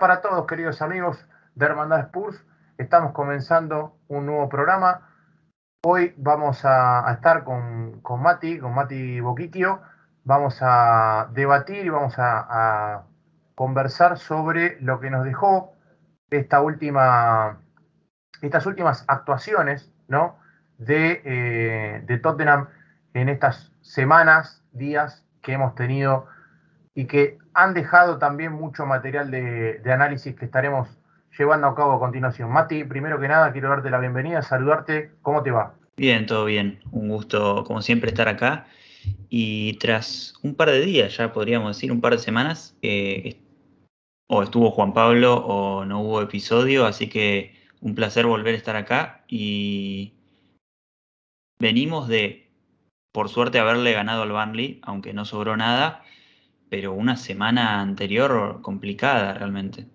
[0.00, 2.42] Para todos, queridos amigos de Hermandad Spurs.
[2.78, 5.10] Estamos comenzando un nuevo programa.
[5.84, 9.82] Hoy vamos a, estar con, Mati, con Mati Boquiquio.
[10.24, 13.04] Vamos a debatir y vamos a,
[13.54, 15.74] conversar sobre lo que nos dejó
[16.30, 17.60] esta última,
[18.40, 20.38] estas últimas actuaciones ¿no?
[20.78, 22.68] de, eh, de Tottenham
[23.12, 26.26] en estas semanas, días que hemos tenido
[26.94, 30.88] y que han dejado también mucho material de, análisis que estaremos
[31.38, 32.50] llevando a cabo a continuación.
[32.50, 35.12] Mati, primero que nada, quiero darte la bienvenida, saludarte.
[35.22, 35.74] ¿Cómo te va?
[35.96, 36.80] Bien, todo bien.
[36.92, 38.66] Un gusto, como siempre, estar acá.
[39.28, 42.76] Y tras un par de días, ya podríamos decir, un par de semanas,
[44.28, 48.76] o estuvo Juan Pablo o no hubo episodio, así que un placer volver a estar
[48.76, 49.24] acá.
[49.28, 50.14] Y
[51.58, 52.50] venimos de,
[53.12, 56.04] por suerte, haberle ganado al Burnley, aunque no sobró nada
[56.70, 59.86] pero una semana anterior complicada realmente.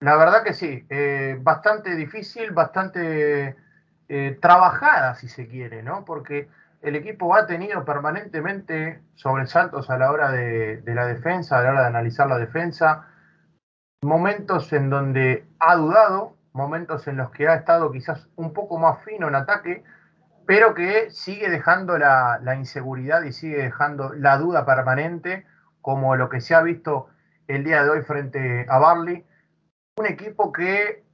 [0.00, 3.56] La verdad que sí, eh, bastante difícil, bastante
[4.08, 6.04] eh, trabajada si se quiere, ¿no?
[6.04, 6.48] Porque
[6.82, 11.80] el equipo ha tenido permanentemente sobresaltos a la hora de, la defensa, a la hora
[11.82, 13.06] de analizar la defensa,
[14.02, 19.02] momentos en donde ha dudado, momentos en los que ha estado quizás un poco más
[19.04, 19.84] fino en ataque,
[20.46, 25.46] pero que sigue dejando la, la inseguridad y sigue dejando la duda permanente
[25.84, 27.08] como lo que se ha visto
[27.46, 29.22] el día de hoy frente a Barley.
[29.98, 31.04] Un equipo que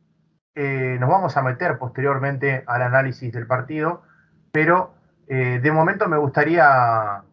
[0.54, 4.02] eh, nos vamos a meter posteriormente al análisis del partido,
[4.52, 4.94] pero
[5.26, 7.24] eh, de momento me gustaría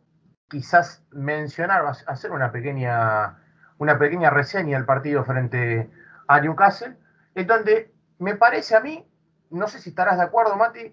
[0.49, 3.37] quizás mencionar, hacer una pequeña,
[3.77, 5.91] una pequeña reseña del partido frente
[6.27, 6.97] a Newcastle,
[7.35, 9.07] en donde me parece a mí,
[9.51, 10.91] no sé si estarás de acuerdo, Mati,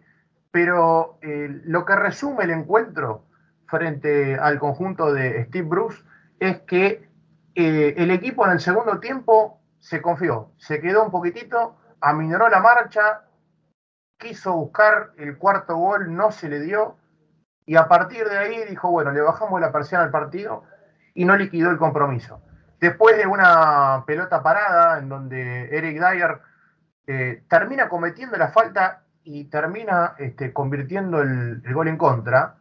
[0.50, 3.24] pero eh, lo que resume el encuentro
[3.66, 6.04] frente al conjunto de Steve Bruce
[6.38, 7.08] es que
[7.54, 12.60] eh, el equipo en el segundo tiempo se confió, se quedó un poquitito, aminoró la
[12.60, 13.22] marcha,
[14.18, 16.96] quiso buscar el cuarto gol, no se le dio,
[17.66, 20.64] y a partir de ahí dijo, bueno, le bajamos la presión al partido
[21.14, 22.42] y no liquidó el compromiso.
[22.80, 26.40] Después de una pelota parada en donde Eric Dyer
[27.06, 32.56] eh, termina cometiendo la falta y termina este, convirtiendo el, gol en contra,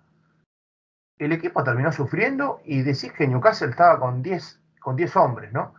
[1.19, 5.73] el equipo terminó sufriendo y decís que Newcastle estaba con 10 con hombres, ¿no?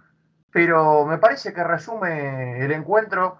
[0.50, 3.38] Pero me parece que resume el encuentro,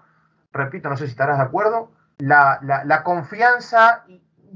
[0.51, 4.05] repito, no sé si estarás de acuerdo, la, la, confianza,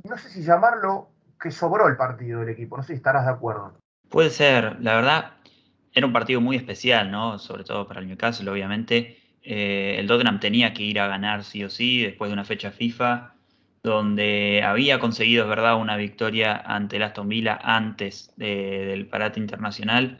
[0.03, 3.31] no sé si llamarlo que sobró el partido del equipo, no sé si estarás de
[3.31, 3.79] acuerdo.
[4.09, 5.33] Puede ser, la verdad,
[5.93, 7.39] era un partido muy especial, ¿no?
[7.39, 9.17] Sobre todo para el Newcastle, obviamente.
[9.41, 12.71] Eh, el Tottenham tenía que ir a ganar sí o sí después de una fecha
[12.71, 13.33] FIFA
[13.83, 20.19] donde había conseguido, es verdad, una victoria ante el Aston Villa antes del parate internacional,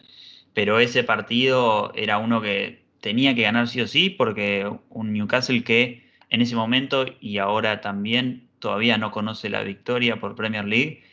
[0.54, 5.64] pero ese partido era uno que tenía que ganar sí o sí, porque un Newcastle
[5.64, 11.04] que en ese momento y ahora también todavía no conoce la victoria por Premier League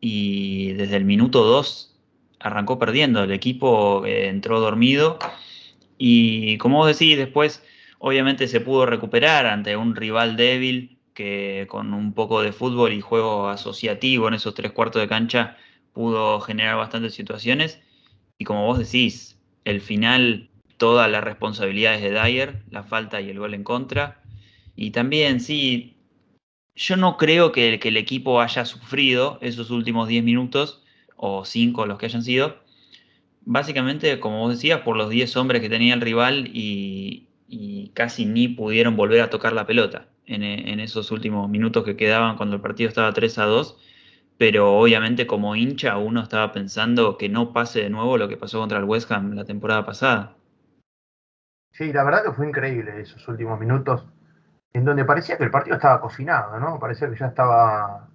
[0.00, 1.96] y desde el minuto 2
[2.40, 5.18] arrancó perdiendo, el equipo eh, entró dormido
[5.96, 7.62] y como vos decís, después
[7.98, 13.00] obviamente se pudo recuperar ante un rival débil que con un poco de fútbol y
[13.00, 15.56] juego asociativo en esos tres cuartos de cancha
[15.92, 17.80] pudo generar bastantes situaciones.
[18.38, 23.38] Y como vos decís, el final, todas las responsabilidades de Dyer, la falta y el
[23.38, 24.22] gol en contra.
[24.76, 25.96] Y también, sí,
[26.74, 30.82] yo no creo que, el equipo haya sufrido esos últimos 10 minutos,
[31.16, 32.58] o 5 los que hayan sido,
[33.42, 37.28] básicamente, como vos decías, por los 10 hombres que tenía el rival y
[37.94, 42.56] casi ni pudieron volver a tocar la pelota en, esos últimos minutos que quedaban cuando
[42.56, 43.78] el partido estaba 3 a 2,
[44.38, 48.60] pero obviamente como hincha uno estaba pensando que no pase de nuevo lo que pasó
[48.60, 50.36] contra el West Ham la temporada pasada.
[51.72, 54.06] Sí, la verdad que fue increíble esos últimos minutos,
[54.72, 56.78] en donde parecía que el partido estaba cocinado, ¿no?
[56.78, 58.08] Parecía que ya estaba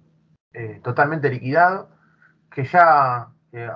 [0.52, 1.90] eh, totalmente liquidado,
[2.50, 3.70] que ya, eh,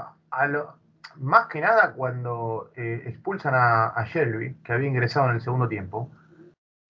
[1.17, 5.69] más que nada cuando eh, expulsan a, a Shelby, que había ingresado en el segundo
[5.69, 6.11] tiempo,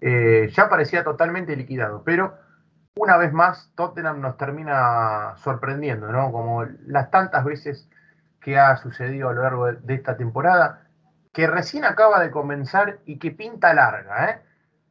[0.00, 2.35] eh, ya parecía totalmente liquidado, pero
[2.96, 6.31] una vez más Tottenham nos termina sorprendiendo, ¿no?
[6.31, 7.88] Como las tantas veces
[8.41, 10.87] que ha sucedido a lo largo de, esta temporada,
[11.32, 14.43] que recién acaba de comenzar y que pinta larga, ¿eh?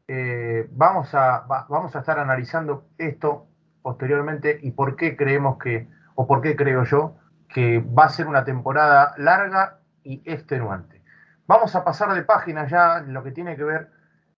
[0.10, 3.48] Eh, vamos, a, vamos a estar analizando esto
[3.82, 7.16] posteriormente y por qué creemos que, o por qué creo yo,
[7.48, 11.02] que va a ser una temporada larga y extenuante.
[11.48, 13.92] Vamos a pasar de página ya lo que tiene que ver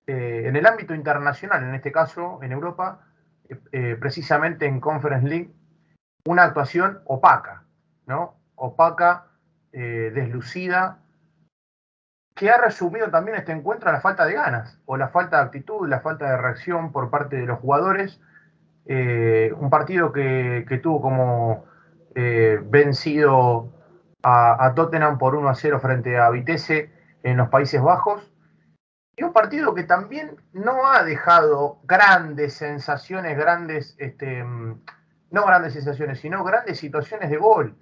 [0.07, 3.07] eh, en el ámbito internacional, en este caso en Europa,
[3.50, 5.52] eh, eh, precisamente en Conference League,
[6.25, 7.63] una actuación opaca,
[8.06, 8.36] ¿no?
[8.56, 9.28] Opaca,
[9.72, 11.00] deslucida,
[12.34, 15.44] que ha resumido también este encuentro a la falta de ganas, o la falta de
[15.44, 18.22] actitud, la falta de reacción por parte de los jugadores.
[18.86, 21.66] Un partido que, tuvo como
[22.13, 23.74] vencido
[24.24, 26.90] a, Tottenham por 1 a 0 frente a Vitesse
[27.24, 28.34] en los Países Bajos.
[29.17, 36.19] Y un partido que también no ha dejado grandes sensaciones, grandes, este, no grandes sensaciones,
[36.19, 37.75] sino grandes situaciones de gol.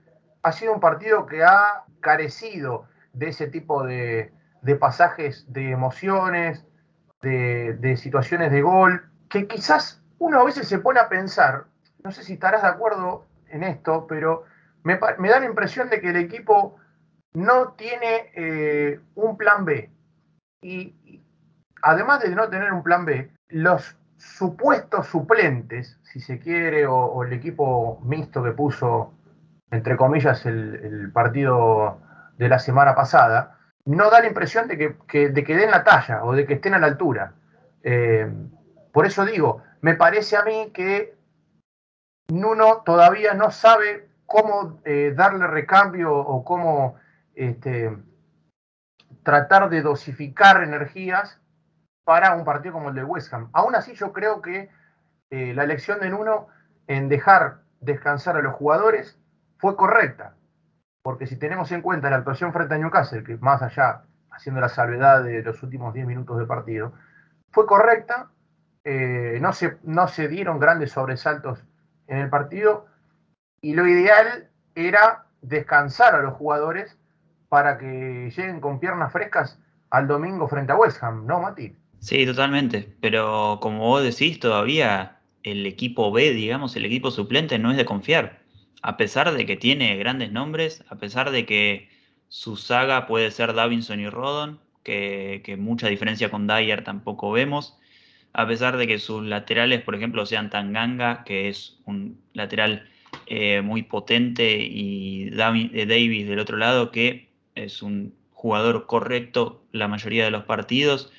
[0.43, 4.31] Ha sido un partido que ha carecido de ese tipo de,
[4.61, 6.65] de pasajes de emociones,
[7.21, 11.65] de, situaciones de gol, que quizás uno a veces se pone a pensar,
[12.03, 14.43] no sé si estarás de acuerdo en esto, pero
[14.83, 16.77] me, da la impresión de que el equipo
[17.33, 19.89] no tiene eh, un plan B.
[20.61, 21.21] Y,
[21.83, 27.33] además de no tener un plan B, los supuestos suplentes, si se quiere, o, el
[27.33, 29.13] equipo mixto que puso,
[29.69, 31.99] entre comillas, el partido
[32.37, 36.23] de la semana pasada, no da la impresión de que, de que den la talla
[36.23, 37.33] o de que estén a la altura.
[37.83, 38.31] Eh,
[38.91, 41.15] por eso digo, me parece a mí que
[42.29, 46.95] Nuno todavía no sabe cómo eh, darle recambio o cómo
[47.35, 47.95] este,
[49.23, 51.41] tratar de dosificar energías
[52.03, 53.49] para un partido como el de West Ham.
[53.53, 54.69] Aún así yo creo que
[55.29, 56.47] eh, la elección de Nuno
[56.87, 59.19] en dejar descansar a los jugadores
[59.57, 60.35] fue correcta
[61.03, 64.69] porque si tenemos en cuenta la actuación frente a Newcastle, que más allá, haciendo la
[64.69, 66.93] salvedad de los últimos 10 minutos de partido,
[67.51, 68.29] fue correcta,
[68.85, 71.63] eh, no, se, no se dieron grandes sobresaltos
[72.07, 72.87] en el partido
[73.61, 76.97] y lo ideal era descansar a los jugadores
[77.49, 79.59] para que lleguen con piernas frescas
[79.89, 81.77] al domingo frente a West Ham, ¿no, Mati?
[82.03, 87.71] Sí, totalmente, pero como vos decís, todavía el equipo B, digamos, el equipo suplente no
[87.71, 88.43] es de confiar
[88.83, 91.89] a pesar de que tiene grandes nombres, a pesar de que
[92.27, 97.77] su saga puede ser Davinson y Rodon, que, mucha diferencia con Dyer tampoco vemos,
[98.33, 102.89] a pesar de que sus laterales, por ejemplo, sean Tanganga, que es un lateral
[103.27, 109.87] eh, muy potente, y eh, Davis del otro lado, que es un jugador correcto la
[109.87, 111.13] mayoría de los partidos.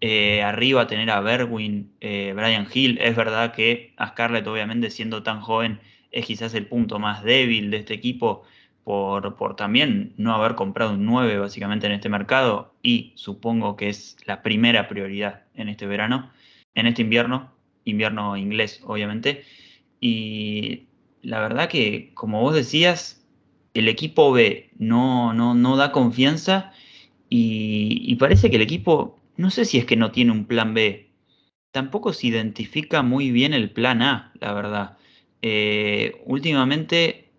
[0.00, 5.40] Eh, arriba tener a Berwin, Brian Hill, es verdad que a Scarlett obviamente siendo tan
[5.40, 5.80] joven
[6.16, 8.42] es quizás el punto más débil de este equipo
[8.84, 13.88] por, por, también no haber comprado un 9 básicamente en este mercado y supongo que
[13.88, 16.30] es la primera prioridad en este verano,
[16.74, 17.52] en este invierno,
[17.84, 19.44] invierno inglés obviamente.
[20.00, 20.84] Y
[21.22, 23.26] la verdad que, como vos decías,
[23.74, 26.72] el equipo B no, no, no da confianza
[27.28, 31.10] y parece que el equipo, no sé si es que no tiene un plan B,
[31.70, 34.98] tampoco se identifica muy bien el plan A, la verdad.
[35.42, 37.30] Eh, últimamente,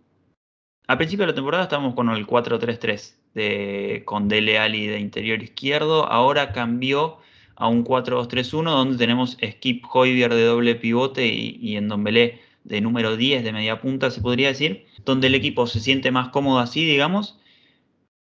[0.88, 5.42] a principio de la temporada estábamos con el 4-3-3 de, con Dele Ali de interior
[5.42, 6.06] izquierdo.
[6.06, 7.18] Ahora cambió
[7.56, 12.82] a un 4-2-3-1 donde tenemos Skip Hoybier de doble pivote y, y en Dombelé de
[12.82, 16.60] número 10 de media punta, se podría decir, donde el equipo se siente más cómodo
[16.60, 17.40] así, digamos,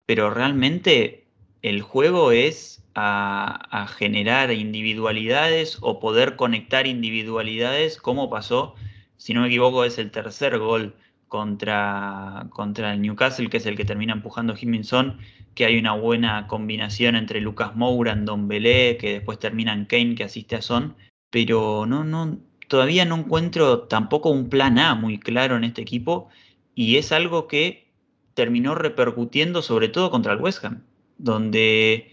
[0.05, 1.25] pero realmente
[1.61, 8.75] el juego es a, generar individualidades o poder conectar individualidades como pasó
[9.23, 10.97] si no me equivoco, es el tercer gol
[11.29, 15.17] contra, contra el Newcastle, que es el que termina empujando Jiminson,
[15.55, 20.15] que hay una buena combinación entre Lucas Moura, Don Belé, que después termina en Kane,
[20.15, 20.97] que asiste a Son,
[21.29, 26.27] pero no, no, todavía no encuentro tampoco un plan A muy claro en este equipo,
[26.75, 27.93] y es algo que
[28.33, 30.83] terminó repercutiendo sobre todo contra el West Ham,
[31.17, 32.12] donde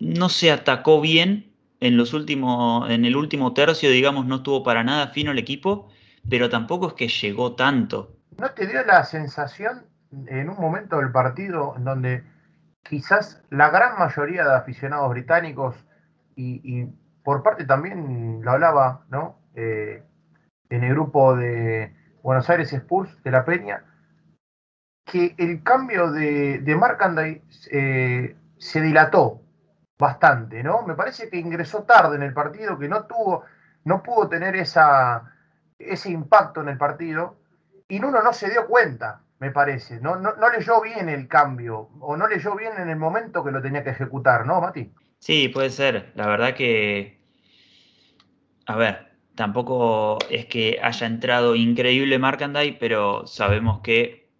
[0.00, 4.82] no se atacó bien en los últimos, en el último tercio, digamos, no estuvo para
[4.82, 5.90] nada fino el equipo
[6.28, 8.16] pero tampoco es que llegó tanto.
[8.38, 9.86] ¿No te dio la sensación
[10.26, 12.24] en un momento del partido en donde
[12.82, 15.76] quizás la gran mayoría de aficionados británicos
[16.36, 16.86] y,
[17.22, 19.38] por parte también lo hablaba, ¿no?
[19.54, 20.02] Eh,
[20.70, 23.84] en el grupo de Buenos Aires Spurs de la Peña,
[25.04, 26.98] que el cambio de, de Mark
[27.70, 29.42] eh, se dilató
[30.00, 30.82] bastante, ¿no?
[30.82, 33.44] Me parece que ingresó tarde en el partido, que no tuvo,
[33.84, 35.32] no pudo tener esa,
[35.78, 37.36] ese impacto en el partido
[37.88, 40.00] y Nuno no se dio cuenta, me parece.
[40.00, 43.62] No, no, leyó bien el cambio o no leyó bien en el momento que lo
[43.62, 44.90] tenía que ejecutar, ¿no, Mati?
[45.18, 46.12] Sí, puede ser.
[46.14, 47.20] La verdad que,
[48.66, 54.30] a ver, tampoco es que haya entrado increíble Markandai, pero sabemos que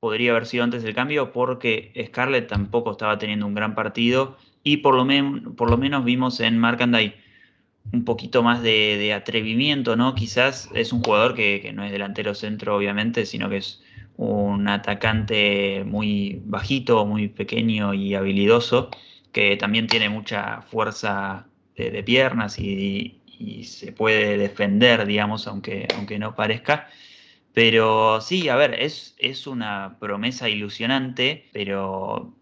[0.00, 4.78] podría haber sido antes del cambio porque Scarlett tampoco estaba teniendo un gran partido y
[4.78, 7.16] por lo, menos vimos en Markandai
[7.92, 10.14] un poquito más de, atrevimiento, ¿no?
[10.14, 13.82] Quizás es un jugador que, no es delantero centro, obviamente, sino que es
[14.16, 18.90] un atacante muy bajito, muy pequeño y habilidoso,
[19.32, 23.18] que también tiene mucha fuerza de, piernas y,
[23.64, 26.88] se puede defender, digamos, aunque, aunque no parezca.
[27.52, 32.32] Pero sí, a ver, es, es una promesa ilusionante, pero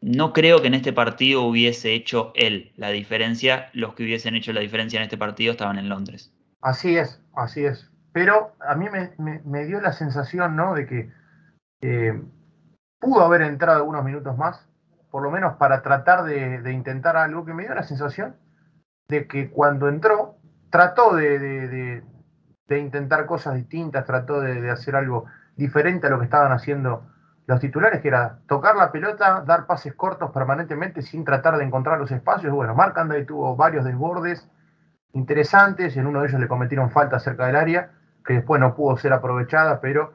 [0.00, 3.70] no creo que en este partido hubiese hecho él la diferencia.
[3.72, 6.32] Los que hubiesen hecho la diferencia en este partido estaban en Londres.
[6.60, 7.90] Así es, así es.
[8.12, 8.86] Pero a mí
[9.18, 10.74] me, dio la sensación, ¿no?
[10.74, 11.12] De que
[11.82, 12.20] eh,
[12.98, 14.68] pudo haber entrado algunos minutos más,
[15.10, 18.36] por lo menos para tratar de, intentar algo, que me dio la sensación
[19.08, 20.36] de que cuando entró,
[20.70, 22.02] trató de,
[22.70, 25.26] intentar cosas distintas, trató de, hacer algo
[25.56, 27.06] diferente a lo que estaban haciendo
[27.48, 31.98] los titulares, que era tocar la pelota, dar pases cortos permanentemente sin tratar de encontrar
[31.98, 32.52] los espacios.
[32.52, 34.46] Bueno, Marc Anday tuvo varios desbordes
[35.14, 38.98] interesantes, en uno de ellos le cometieron falta cerca del área, que después no pudo
[38.98, 40.12] ser aprovechada, pero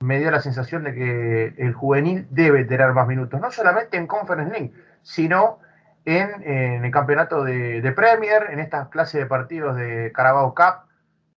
[0.00, 4.06] me dio la sensación de que el juvenil debe tener más minutos, no solamente en
[4.06, 4.72] Conference League,
[5.02, 5.58] sino
[6.06, 10.88] en, el campeonato de, Premier, en estas clases de partidos de Carabao Cup.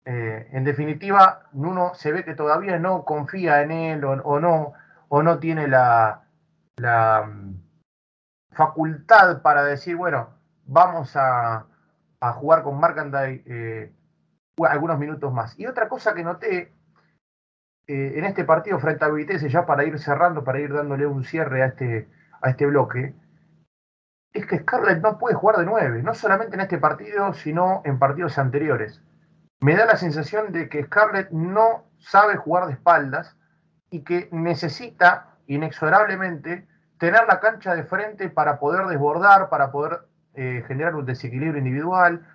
[0.05, 4.73] Eh, en definitiva, Nuno se ve que todavía no confía en él o, no,
[5.15, 6.23] o no tiene la,
[6.75, 7.53] mm,
[8.49, 11.67] facultad para decir, bueno, vamos a,
[12.37, 13.93] jugar con Markandai eh,
[14.67, 15.59] algunos minutos más.
[15.59, 16.73] Y otra cosa que noté
[17.85, 21.23] eh, en este partido frente a Vitesse, ya para ir cerrando, para ir dándole un
[21.23, 22.09] cierre a este,
[22.41, 23.13] a este bloque,
[24.33, 27.99] es que Scarlett no puede jugar de nueve, no solamente en este partido, sino en
[27.99, 29.03] partidos anteriores.
[29.61, 33.37] Me da la sensación de que Scarlett no sabe jugar de espaldas
[33.93, 36.65] y que necesita inexorablemente
[36.97, 39.99] tener la cancha de frente para poder desbordar, para poder
[40.33, 42.25] eh, generar un desequilibrio individual,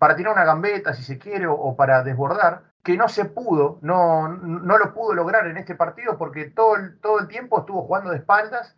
[0.00, 4.26] para tirar una gambeta si se quiere o para desbordar que no se pudo, no,
[4.26, 8.10] no lo pudo lograr en este partido porque todo el, todo el tiempo estuvo jugando
[8.10, 8.76] de espaldas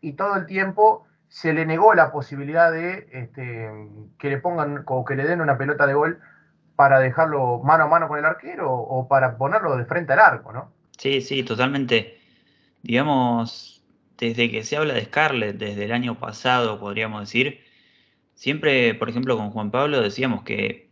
[0.00, 3.70] y todo el tiempo se le negó la posibilidad de este,
[4.18, 6.20] que le pongan o que le den una pelota de gol
[6.74, 10.52] para dejarlo mano a mano con el arquero o para ponerlo de frente al arco,
[10.52, 10.81] ¿no?
[11.02, 12.20] Sí, sí, totalmente.
[12.82, 13.82] Digamos,
[14.18, 17.60] desde que se habla de Scarlett, desde el año pasado, podríamos decir,
[18.34, 20.90] siempre, por ejemplo, con Juan Pablo decíamos que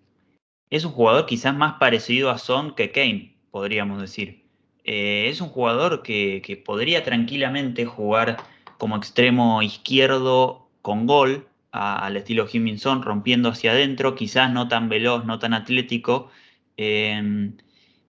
[0.71, 4.45] es un jugador quizás más parecido a Son que Kane, podríamos decir.
[4.85, 8.39] Eh, es un jugador que, podría tranquilamente jugar
[8.79, 15.25] como extremo izquierdo con gol, al estilo Jiminson, rompiendo hacia adentro, quizás no tan veloz,
[15.25, 16.31] no tan atlético,
[16.77, 17.57] em,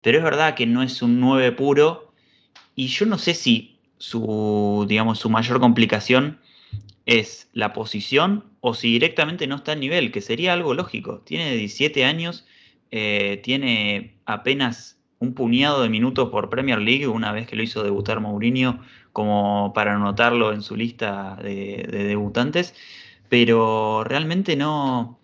[0.02, 2.14] pero es verdad que no es un 9 puro
[2.76, 6.40] y yo no sé si su, digamos, su mayor complicación
[7.06, 11.20] es la posición o si directamente no está al nivel, que sería algo lógico.
[11.26, 12.46] Tiene 17 años,
[12.92, 17.84] eh, tiene apenas un puñado de minutos por Premier League, una vez que lo hizo
[17.84, 18.80] debutar Mourinho,
[19.12, 22.74] como para anotarlo en su lista de, debutantes,
[23.28, 25.20] pero realmente no,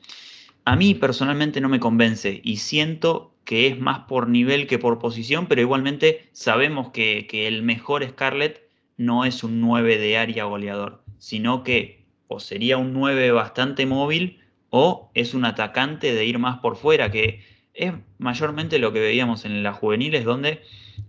[0.65, 4.99] a mí personalmente no me convence y siento que es más por nivel que por
[4.99, 8.61] posición, pero igualmente sabemos que, que el mejor Scarlett
[8.97, 14.39] no es un 9 de área goleador, sino que o sería un 9 bastante móvil
[14.69, 17.41] o es un atacante de ir más por fuera, que
[17.73, 20.61] es mayormente lo que veíamos en las juveniles, donde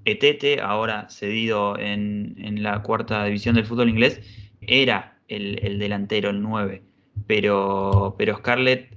[0.05, 4.21] Etete, ahora cedido en, la cuarta división del fútbol inglés,
[4.61, 6.83] era el, delantero, el 9.
[7.27, 8.97] Pero, pero Scarlett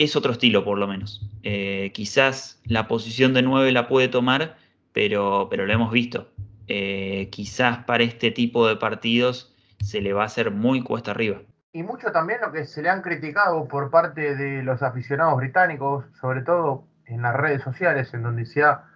[0.00, 1.20] es otro estilo, por lo menos.
[1.42, 4.56] Eh, quizás la posición de 9 la puede tomar,
[4.94, 6.32] pero, pero lo hemos visto.
[6.68, 11.42] Eh, quizás para este tipo de partidos se le va a hacer muy cuesta arriba
[11.72, 16.04] y mucho también lo que se le han criticado por parte de los aficionados británicos,
[16.20, 18.86] sobre todo en las redes sociales, en donde se ha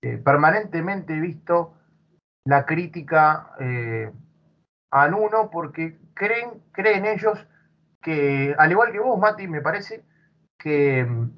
[0.00, 1.74] eh, permanentemente visto
[2.44, 3.50] la crítica
[4.92, 7.44] a Nuno, porque creen, creen ellos
[8.00, 10.04] que, al igual que vos, Mati, me parece
[10.64, 11.30] que mm,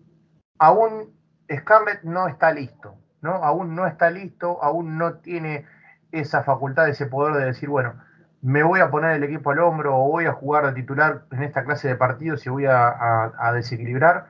[0.60, 1.12] aún
[1.52, 3.32] Scarlett no está listo, ¿no?
[3.32, 5.66] Aún no está listo, aún no tiene
[6.12, 7.94] esa facultad, ese poder de decir, bueno,
[8.40, 11.42] me voy a poner el equipo al hombro o voy a jugar de titular en
[11.42, 14.28] esta clase de partidos y voy a, desequilibrar.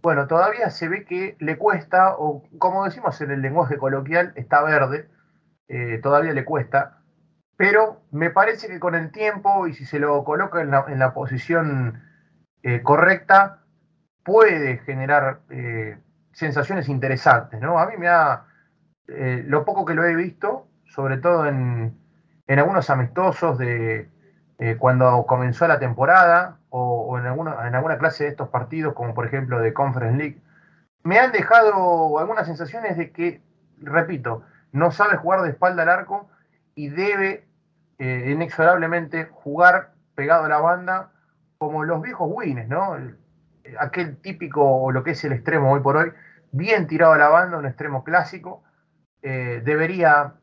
[0.00, 4.62] Bueno, todavía se ve que le cuesta, o como decimos en el lenguaje coloquial, está
[4.62, 5.10] verde,
[5.68, 7.02] eh, todavía le cuesta,
[7.58, 12.02] pero me parece que con el tiempo y si se lo coloca en la, posición
[12.62, 13.64] eh, correcta,
[14.28, 15.96] puede generar eh,
[16.32, 17.78] sensaciones interesantes, ¿no?
[17.78, 18.44] A mí me ha,
[19.06, 21.98] lo poco que lo he visto, sobre todo en,
[22.46, 24.10] en algunos amistosos de
[24.58, 29.14] eh, cuando comenzó la temporada o, en, alguna, en alguna clase de estos partidos, como
[29.14, 30.42] por ejemplo de Conference League,
[31.04, 33.40] me han dejado algunas sensaciones de que,
[33.80, 34.42] repito,
[34.72, 36.28] no sabe jugar de espalda al arco
[36.74, 37.46] y debe
[37.98, 41.12] eh, inexorablemente jugar pegado a la banda,
[41.56, 42.96] como los viejos wins, ¿no?
[43.78, 46.12] Aquel típico, o lo que es el extremo hoy por hoy,
[46.52, 48.62] bien tirado a la banda, un extremo clásico.
[49.22, 50.34] Eh, debería,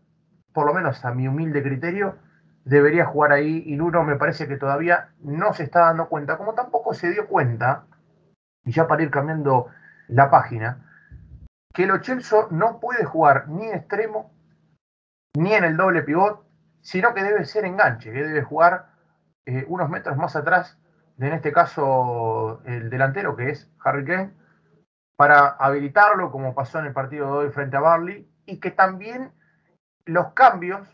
[0.53, 2.17] por lo menos a mi humilde criterio,
[2.65, 6.53] debería jugar ahí y Nuno me parece que todavía no se está dando cuenta, como
[6.53, 7.85] tampoco se dio cuenta,
[8.63, 9.67] y ya para ir cambiando
[10.07, 10.85] la página,
[11.73, 14.31] que Lo Celso no puede jugar ni en extremo
[15.37, 16.45] ni en el doble pivot,
[16.81, 18.87] sino que debe ser enganche, que debe jugar
[19.45, 20.77] eh, unos metros más atrás
[21.17, 24.31] en este caso, el delantero, que es Harry Kane,
[25.15, 29.31] para habilitarlo, como pasó en el partido de hoy frente a Barley, y que también
[30.05, 30.87] los cambios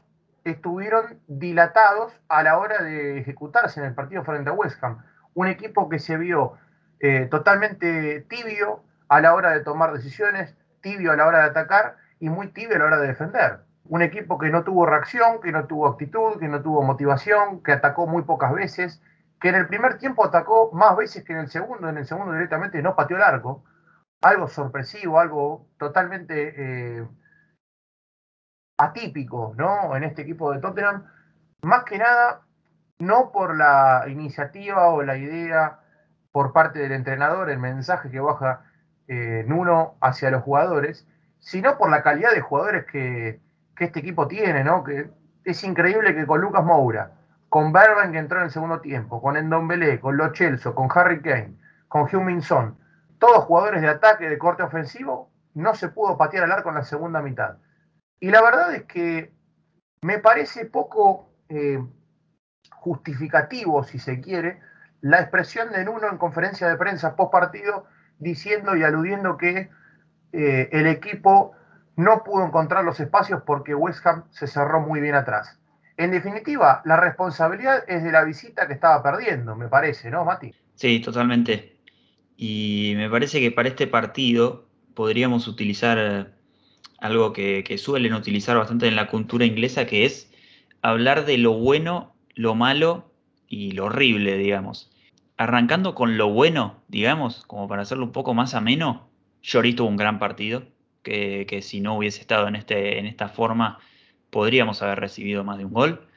[0.43, 5.03] estuvieron dilatados a la hora de ejecutarse en el partido frente a West Ham.
[5.33, 6.53] Un equipo que se vio
[6.99, 11.97] eh, totalmente tibio a la hora de tomar decisiones, tibio a la hora de atacar
[12.19, 13.59] y muy tibio a la hora de defender.
[13.85, 17.71] Un equipo que no tuvo reacción, que no tuvo actitud, que no tuvo motivación, que
[17.71, 19.01] atacó muy pocas veces,
[19.41, 22.31] que en el primer tiempo atacó más veces que en el segundo, en el segundo
[22.31, 23.63] directamente no pateó el arco.
[24.21, 27.07] Algo sorpresivo, algo totalmente eh,
[28.77, 29.95] atípico, ¿no?
[29.95, 31.07] En este equipo de Tottenham,
[31.63, 32.45] más que nada,
[33.00, 35.79] no por la iniciativa o la idea
[36.31, 38.63] por parte del entrenador, el mensaje que baja
[39.07, 41.07] eh, Nuno hacia los jugadores,
[41.39, 43.41] sino por la calidad de jugadores que,
[43.79, 44.83] este equipo tiene, ¿no?
[44.83, 45.10] Que
[45.43, 47.13] es increíble que con Lucas Moura,
[47.51, 51.22] con Berban que entró en el segundo tiempo, con Endombele, con Lo Celso, con Harry
[51.22, 51.58] Kane,
[51.89, 52.78] con Hugh Minson,
[53.19, 56.86] todos jugadores de ataque de corte ofensivo, no se pudo patear al arco en la
[56.86, 57.58] segunda mitad.
[58.21, 59.34] Y la verdad es que
[60.02, 61.86] me parece poco eh,
[62.71, 64.62] justificativo, si se quiere,
[65.02, 67.86] la expresión de Nuno en conferencia de prensa post partido
[68.17, 69.69] diciendo y aludiendo que
[70.32, 71.52] eh, el equipo
[71.97, 75.61] no pudo encontrar los espacios porque West Ham se cerró muy bien atrás.
[76.01, 80.51] En definitiva, la responsabilidad es de la visita que estaba perdiendo, me parece, ¿no, Mati?
[80.73, 81.77] Sí, totalmente.
[82.35, 86.33] Y me parece que para este partido podríamos utilizar
[86.97, 90.33] algo que, suelen utilizar bastante en la cultura inglesa, que es
[90.81, 93.11] hablar de lo bueno, lo malo
[93.47, 94.89] y lo horrible, digamos.
[95.37, 99.07] Arrancando con lo bueno, digamos, como para hacerlo un poco más ameno,
[99.43, 100.63] Lloris tuvo un gran partido,
[101.03, 103.77] que, si no hubiese estado en, este, en esta forma,
[104.32, 106.08] podríamos haber recibido más de un gol.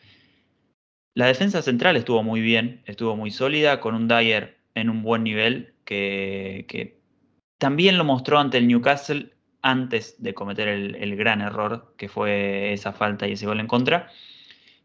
[1.14, 5.22] La defensa central estuvo muy bien, estuvo muy sólida, con un Dyer en un buen
[5.22, 6.98] nivel, que,
[7.58, 12.92] también lo mostró ante el Newcastle antes de cometer el, gran error que fue esa
[12.92, 14.10] falta y ese gol en contra.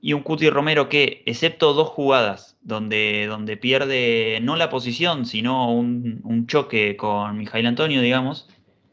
[0.02, 5.74] Y un Cuti Romero que, excepto dos jugadas donde, donde pierde no la posición, sino
[5.74, 8.48] un, choque con Mijail Antonio, digamos,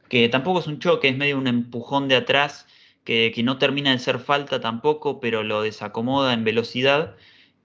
[0.09, 2.67] que tampoco es un choque, es medio un empujón de atrás,
[3.07, 7.17] que, no termina de ser falta tampoco, pero lo desacomoda en velocidad.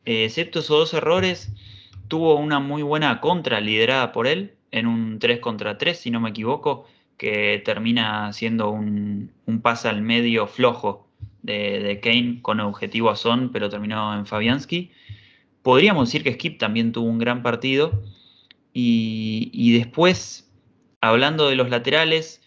[0.06, 1.52] Eh, excepto esos dos errores,
[2.08, 6.20] tuvo una muy buena contra liderada por él, en un 3 contra 3, si no
[6.22, 6.86] me equivoco,
[7.18, 11.08] que termina siendo un, pase al medio flojo
[11.42, 14.92] de, Kane con objetivo a Son, pero terminó en Fabianski.
[15.64, 18.04] Podríamos decir que Skip también tuvo un gran partido.
[18.74, 20.50] Y, después,
[21.02, 22.41] hablando de los laterales,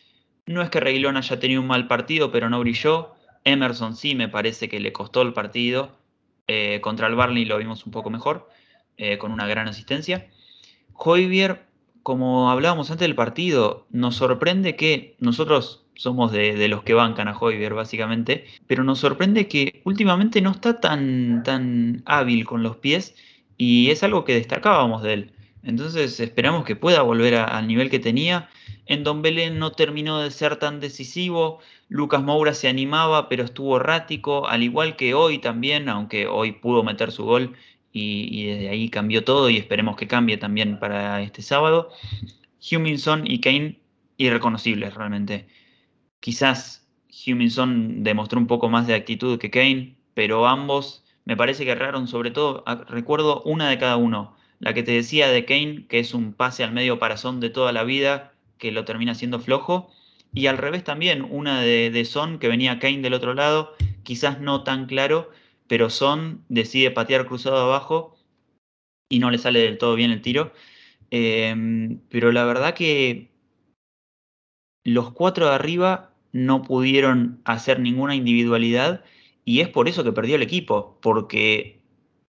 [0.46, 3.14] no es que Reguilón haya tenido un mal partido, pero no brilló.
[3.44, 5.98] Emerson sí me parece que le costó el partido.
[6.46, 8.48] Eh, contra el Barney lo vimos un poco mejor,
[8.96, 10.28] eh, con una gran asistencia.
[10.92, 11.66] Hoybier
[12.04, 17.36] como hablábamos antes del partido, nos sorprende que nosotros somos de, los que bancan a
[17.36, 23.16] Hoybier básicamente, pero nos sorprende que últimamente no está tan, tan hábil con los pies
[23.56, 25.32] y es algo que destacábamos de él.
[25.62, 28.50] Entonces esperamos que pueda volver al nivel que tenía.
[28.86, 31.60] En Don Belén no terminó de ser tan decisivo.
[31.88, 36.82] Lucas Moura se animaba, pero estuvo errático, al igual que hoy también, aunque hoy pudo
[36.82, 37.56] meter su gol
[37.92, 41.90] y, desde ahí cambió todo y esperemos que cambie también para este sábado.
[42.70, 43.80] Huminson y Kane
[44.16, 45.46] irreconocibles realmente.
[46.20, 46.86] Quizás
[47.26, 52.08] Huminson demostró un poco más de actitud que Kane, pero ambos me parece que erraron
[52.08, 54.36] sobre todo, ah, recuerdo una de cada uno.
[54.58, 57.72] La que te decía de Kane, que es un pase al medio parazón de toda
[57.72, 59.90] la vida, que lo termina siendo flojo.
[60.32, 64.40] Y al revés también, una de, de Son, que venía Kane del otro lado, quizás
[64.40, 65.30] no tan claro,
[65.68, 68.16] pero Son decide patear cruzado abajo
[69.08, 70.52] y no le sale del todo bien el tiro.
[71.10, 73.30] Em, pero la verdad que
[74.84, 79.04] los cuatro de arriba no pudieron hacer ninguna individualidad
[79.44, 81.80] y es por eso que perdió el equipo, porque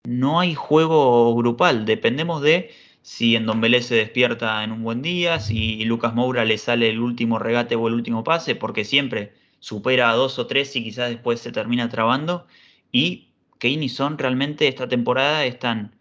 [0.04, 2.70] no hay juego grupal, dependemos de
[3.04, 7.00] si en Belé se despierta en un buen día, si Lucas Moura le sale el
[7.00, 11.10] último regate o el último pase, porque siempre supera a dos o tres y quizás
[11.10, 12.46] después se termina trabando.
[12.92, 15.94] Y Kane y Son realmente esta temporada están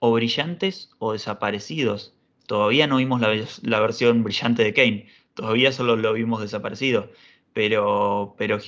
[0.00, 2.14] o brillantes o desaparecidos.
[2.46, 7.12] Todavía no vimos la, versión brillante de Kane, todavía solo lo vimos desaparecido.
[7.52, 8.58] Pero, pero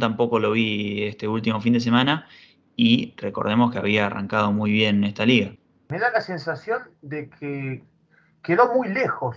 [0.00, 2.28] tampoco lo vi este último fin de semana
[2.76, 5.56] y recordemos que había arrancado muy bien en esta liga.
[5.88, 7.84] Me da la sensación de que
[8.42, 9.36] quedó muy lejos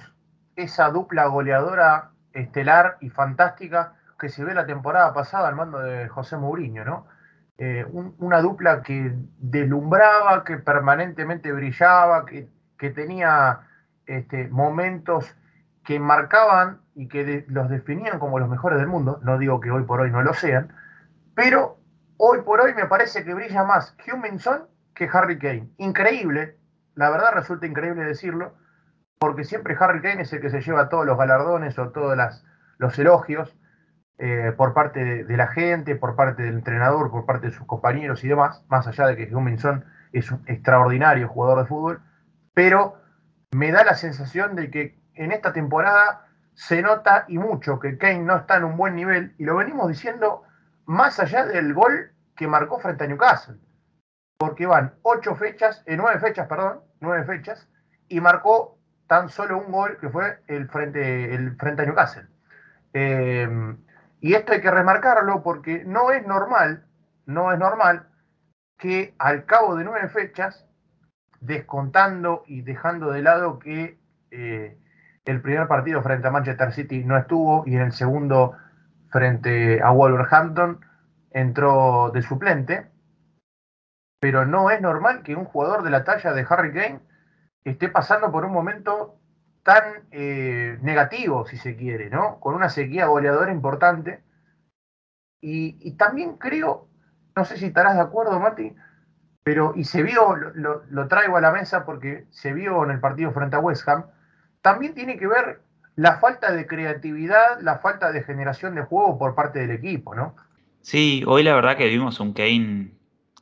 [0.56, 6.08] esa dupla goleadora estelar y fantástica que se ve la temporada pasada al mando de
[6.10, 7.08] José Mourinho, ¿no?
[7.58, 12.48] Eh, una dupla que deslumbraba, que permanentemente brillaba, que,
[12.92, 13.68] tenía
[14.06, 15.36] este, momentos
[15.84, 19.20] que marcaban y que los definían como los mejores del mundo.
[19.24, 20.72] No digo que hoy por hoy no lo sean,
[21.36, 21.78] pero
[22.16, 24.68] hoy por hoy me parece que brilla más Huminson
[25.00, 25.70] que Harry Kane.
[25.78, 26.58] Increíble,
[26.94, 28.54] la verdad resulta increíble decirlo,
[29.18, 32.18] porque siempre Harry Kane es el que se lleva todos los galardones o todos
[32.78, 33.58] los elogios
[34.18, 38.26] eh, por parte de, la gente, por parte del entrenador, por parte de sus compañeros
[38.26, 42.02] y demás, más allá de que Huminson es un extraordinario jugador de fútbol,
[42.54, 42.98] pero
[43.52, 48.26] me da la sensación de que en esta temporada se nota y mucho que Kane
[48.26, 50.44] no está en un buen nivel, y lo venimos diciendo
[50.86, 53.58] más allá del gol que marcó frente a Newcastle,
[54.40, 57.68] porque van ocho fechas, eh, nueve fechas, perdón, nueve fechas,
[58.08, 62.28] y marcó tan solo un gol que fue el frente, el frente a Newcastle.
[62.94, 63.76] Eh,
[64.22, 66.86] y esto hay que remarcarlo porque no es normal,
[67.26, 68.08] no es normal
[68.78, 70.66] que al cabo de nueve fechas,
[71.42, 74.00] descontando y dejando de lado que
[74.32, 74.78] eh,
[75.26, 78.56] el primer partido frente a Manchester City no estuvo y en el segundo
[79.10, 80.80] frente a Wolverhampton
[81.32, 82.88] entró de suplente,
[84.20, 87.00] pero no es normal que un jugador de la talla de Harry Kane
[87.64, 89.20] esté pasando por un momento
[89.64, 92.40] tan eh, negativo, si se quiere, ¿no?
[92.40, 94.24] Con una sequía goleadora importante.
[95.42, 96.90] Y, también creo,
[97.36, 98.76] no sé si estarás de acuerdo, Mati,
[99.44, 103.32] pero, y se vio, lo, traigo a la mesa porque se vio en el partido
[103.32, 104.06] frente a West Ham,
[104.62, 105.62] también tiene que ver
[105.96, 110.36] la falta de creatividad, la falta de generación de juego por parte del equipo, ¿no?
[110.82, 112.99] Sí, hoy la verdad que vimos un Kane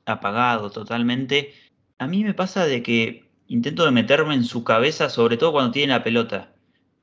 [0.07, 1.53] apagado totalmente.
[1.99, 5.71] A mí me pasa de que intento de meterme en su cabeza, sobre todo cuando
[5.71, 6.53] tiene la pelota.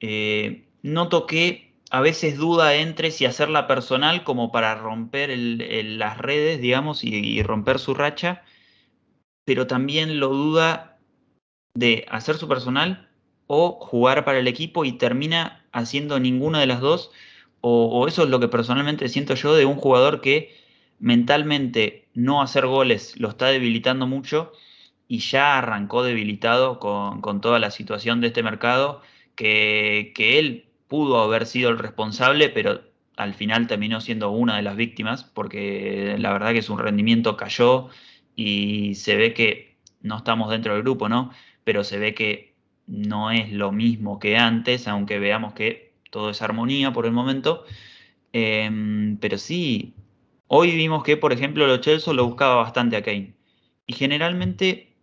[0.01, 6.61] Eh, noto que a veces duda entre si hacerla personal como para romper las redes,
[6.61, 8.43] digamos, y, romper su racha,
[9.45, 10.99] pero también lo duda
[11.75, 13.11] de hacer su personal
[13.47, 17.11] o jugar para el equipo y termina haciendo ninguna de las dos,
[17.61, 20.64] o eso es lo que personalmente siento yo de un jugador que
[20.99, 24.53] mentalmente no hacer goles lo está debilitando mucho
[25.09, 29.03] y ya arrancó debilitado con, toda la situación de este mercado,
[29.37, 32.83] que, él pudo haber sido el responsable, pero
[33.17, 37.89] al final terminó siendo una de las víctimas, porque la verdad que su rendimiento cayó
[38.37, 41.31] y se ve que no estamos dentro del grupo, ¿no?
[41.65, 42.55] Pero se ve que
[42.87, 47.65] no es lo mismo que antes, aunque veamos que todo es armonía por el momento.
[48.33, 49.95] Em, pero sí,
[50.49, 53.35] hoy vimos que, por ejemplo, lo Chelsea lo buscaba bastante a Kane.
[53.87, 54.95] Y generalmente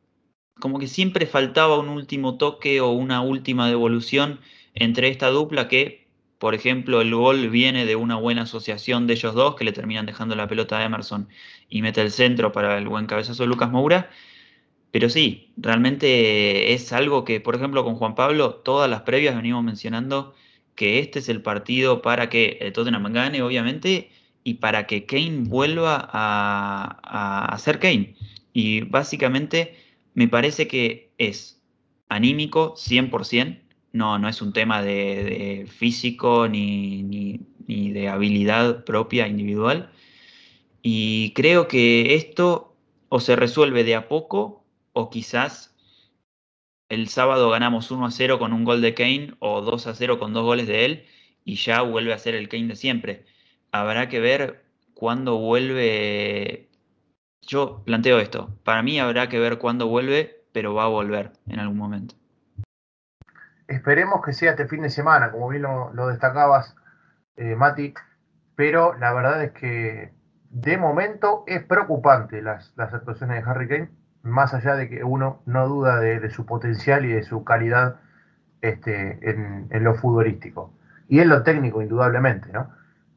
[0.62, 4.39] como que siempre faltaba un último toque o una última devolución
[4.73, 6.08] entre esta dupla que,
[6.39, 10.06] por ejemplo, el gol viene de una buena asociación de ellos dos que le terminan
[10.06, 11.27] dejando la pelota a Emerson
[11.69, 14.10] y mete el centro para el buen cabezazo de Lucas Moura.
[14.91, 19.63] Pero sí, realmente es algo que, por ejemplo, con Juan Pablo, todas las previas venimos
[19.63, 20.36] mencionando
[20.75, 24.12] que este es el partido para que el Tottenham gane, obviamente,
[24.43, 28.15] y para que Kane vuelva a, ser Kane.
[28.54, 29.75] Y básicamente
[30.13, 31.62] me parece que es
[32.10, 33.62] anímico 100%,
[33.93, 39.91] no, no es un tema de, físico ni, ni, de habilidad propia individual.
[40.82, 42.75] Y creo que esto
[43.10, 45.75] o se resuelve de a poco o quizás
[46.89, 50.19] el sábado ganamos 1 a 0 con un gol de Kane o 2 a 0
[50.19, 51.06] con dos goles de él
[51.45, 53.25] y ya vuelve a ser el Kane de siempre.
[53.71, 56.71] Habrá que ver cuándo vuelve
[57.41, 58.55] yo planteo esto.
[58.63, 62.15] Para mí habrá que ver cuándo vuelve, pero va a volver en algún momento.
[63.67, 66.75] Esperemos que sea este fin de semana, como bien lo, destacabas,
[67.38, 67.93] eh, Mati,
[68.55, 70.13] pero la verdad es que
[70.49, 73.89] de momento es preocupante las, actuaciones de Harry Kane,
[74.23, 78.01] más allá de que uno no duda de, su potencial y de su calidad
[78.62, 80.73] este, en, en, lo futbolístico.
[81.07, 82.69] Y en lo técnico, indudablemente, ¿no?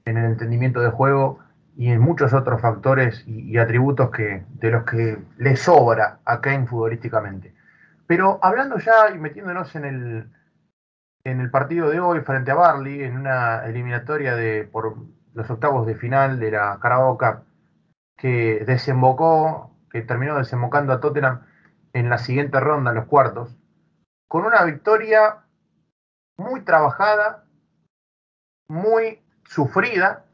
[0.07, 1.41] En el entendimiento de juego
[1.77, 6.67] y en muchos otros factores y, atributos que, de los que le sobra a Kane
[6.67, 7.55] futbolísticamente.
[8.07, 10.31] Pero hablando ya y metiéndonos en el,
[11.25, 14.97] en el partido de hoy frente a Barley, en una eliminatoria de, por
[15.33, 17.45] los octavos de final de la Carabao Cup,
[18.17, 21.41] que desembocó, que terminó desembocando a Tottenham
[21.93, 23.57] en la siguiente ronda, los cuartos,
[24.29, 25.45] con una victoria
[26.37, 27.45] muy trabajada,
[28.69, 30.25] muy sufrida,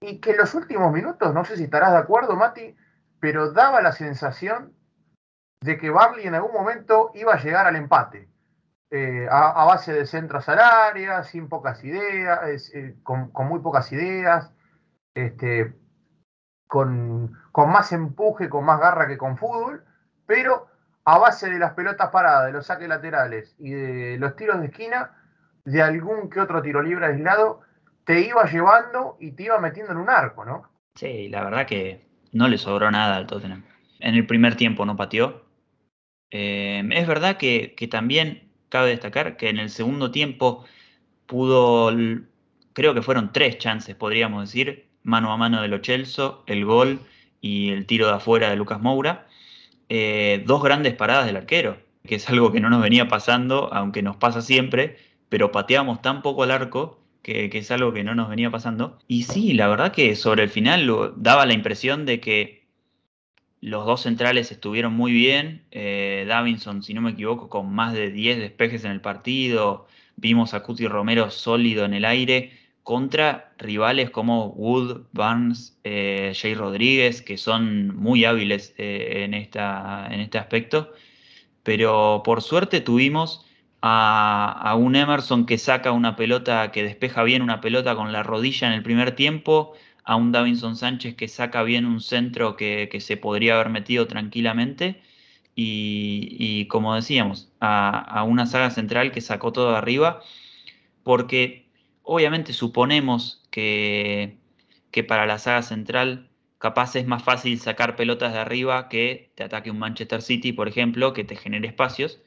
[0.00, 2.76] y que en los últimos minutos, no sé si estarás de acuerdo, Mati,
[3.20, 4.74] pero daba la sensación
[5.62, 8.28] de que Barley en algún momento iba a llegar al empate.
[8.92, 14.52] Eh, a, base de centros al área, sin pocas ideas, eh, con, muy pocas ideas,
[15.14, 15.76] este,
[16.66, 19.84] con, con, más empuje, con más garra que con fútbol,
[20.26, 20.66] pero
[21.04, 24.66] a base de las pelotas paradas, de los saques laterales y de los tiros de
[24.66, 25.12] esquina,
[25.64, 27.60] de algún que otro tiro libre aislado,
[28.04, 30.68] te iba llevando y te iba metiendo en un arco, ¿no?
[30.94, 33.64] Sí, la verdad que no le sobró nada al Tottenham.
[33.98, 35.44] En el primer tiempo no pateó.
[36.30, 40.64] Eh, es verdad que, también cabe destacar que en el segundo tiempo
[41.26, 41.90] pudo,
[42.72, 45.80] creo que fueron tres chances, podríamos decir, mano a mano de Lo
[46.46, 47.00] el gol
[47.40, 49.26] y el tiro de afuera de Lucas Moura.
[49.88, 54.02] Eh, dos grandes paradas del arquero, que es algo que no nos venía pasando, aunque
[54.02, 58.28] nos pasa siempre, pero pateamos tan poco al arco que, es algo que no nos
[58.28, 58.98] venía pasando.
[59.08, 62.60] Y sí, la verdad que sobre el final daba la impresión de que
[63.60, 65.64] los dos centrales estuvieron muy bien.
[65.70, 69.86] Eh, Davinson, si no me equivoco, con más de 10 despejes en el partido.
[70.16, 72.52] Vimos a Cuti Romero sólido en el aire
[72.82, 80.08] contra rivales como Wood, Barnes, eh, Jay Rodríguez, que son muy hábiles eh, en, esta,
[80.10, 80.92] en este aspecto.
[81.62, 83.46] Pero por suerte tuvimos
[83.82, 88.68] a, un Emerson que saca una pelota, que despeja bien una pelota con la rodilla
[88.68, 93.16] en el primer tiempo, a un Davinson Sánchez que saca bien un centro que, se
[93.16, 95.02] podría haber metido tranquilamente.
[95.54, 100.22] Y, como decíamos, a, una saga central que sacó todo arriba,
[101.02, 101.68] porque
[102.02, 104.38] obviamente suponemos que,
[104.90, 109.44] que para la saga central capaz es más fácil sacar pelotas de arriba que te
[109.44, 112.20] ataque un Manchester City, por ejemplo, que te genere espacios.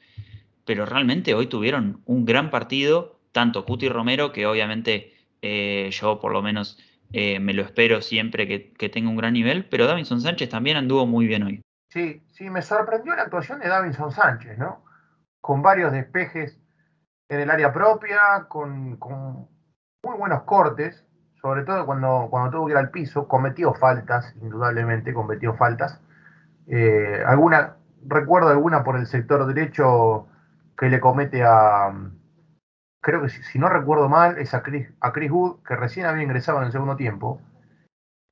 [0.64, 6.32] Pero realmente hoy tuvieron un gran partido, tanto Cuti Romero, que obviamente eh, yo por
[6.32, 6.78] lo menos
[7.12, 11.06] eh, me lo espero siempre que, tenga un gran nivel, pero Davinson Sánchez también anduvo
[11.06, 11.62] muy bien hoy.
[11.90, 14.84] Sí, sí, me sorprendió la actuación de Davinson Sánchez, ¿no?
[15.40, 16.58] Con varios despejes
[17.28, 21.04] en el área propia, con, muy buenos cortes,
[21.40, 26.00] sobre todo cuando, cuando tuvo que ir al piso, cometió faltas, indudablemente cometió faltas.
[26.66, 30.26] Eh, alguna, recuerdo alguna por el sector derecho
[30.76, 31.92] que le comete a,
[33.04, 36.24] creo que si, no recuerdo mal, es a Chris, a Chris Wood, que recién había
[36.24, 37.40] ingresado en el segundo tiempo.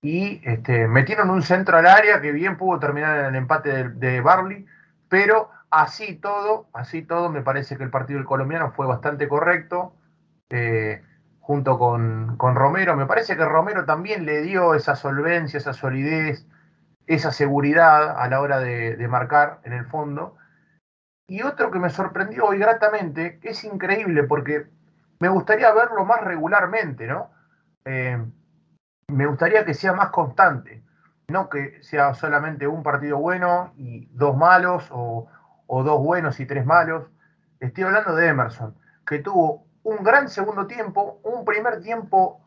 [0.03, 4.21] Y este, metieron un centro al área que bien pudo terminar en el empate de,
[4.21, 4.67] Barley,
[5.09, 9.95] pero así todo, así todo, me parece que el partido del colombiano fue bastante correcto,
[10.51, 11.03] eh,
[11.41, 12.97] junto con, Romero.
[12.97, 16.47] Me parece que Romero también le dio esa solvencia, esa solidez,
[17.07, 20.37] esa seguridad a la hora de, de marcar en el fondo.
[21.33, 24.67] Y otro que me sorprendió hoy gratamente, que es increíble porque
[25.19, 27.31] me gustaría verlo más regularmente, ¿no?
[27.87, 28.23] Eh,
[29.09, 30.85] me gustaría que sea más constante,
[31.29, 35.27] no que sea solamente un partido bueno y dos malos o,
[35.69, 37.11] dos buenos y tres malos.
[37.61, 42.43] Estoy hablando de Emerson, que tuvo un gran segundo tiempo, un primer tiempo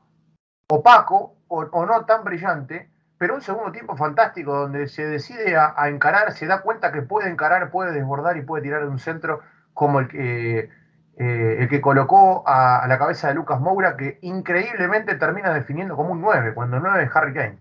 [0.69, 6.33] opaco o no tan brillante, pero un segundo tiempo fantástico donde se decide a, encarar,
[6.33, 9.41] se da cuenta que puede encarar, puede desbordar y puede tirar de un centro
[9.73, 10.69] como el que,
[11.17, 16.11] eh, el que colocó a, la cabeza de Lucas Moura, que increíblemente termina definiendo como
[16.11, 17.59] un 9, cuando 9 es Harry Kane.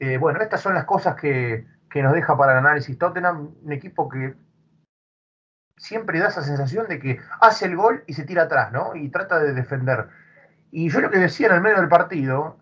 [0.00, 3.72] Eh, bueno, estas son las cosas que, que nos deja para el análisis Tottenham, un
[3.72, 4.34] equipo que
[5.76, 8.94] siempre da esa sensación de que hace el gol y se tira atrás, ¿no?
[8.94, 10.08] Y trata de defender.
[10.70, 12.58] Y yo lo que decía en el medio del partido,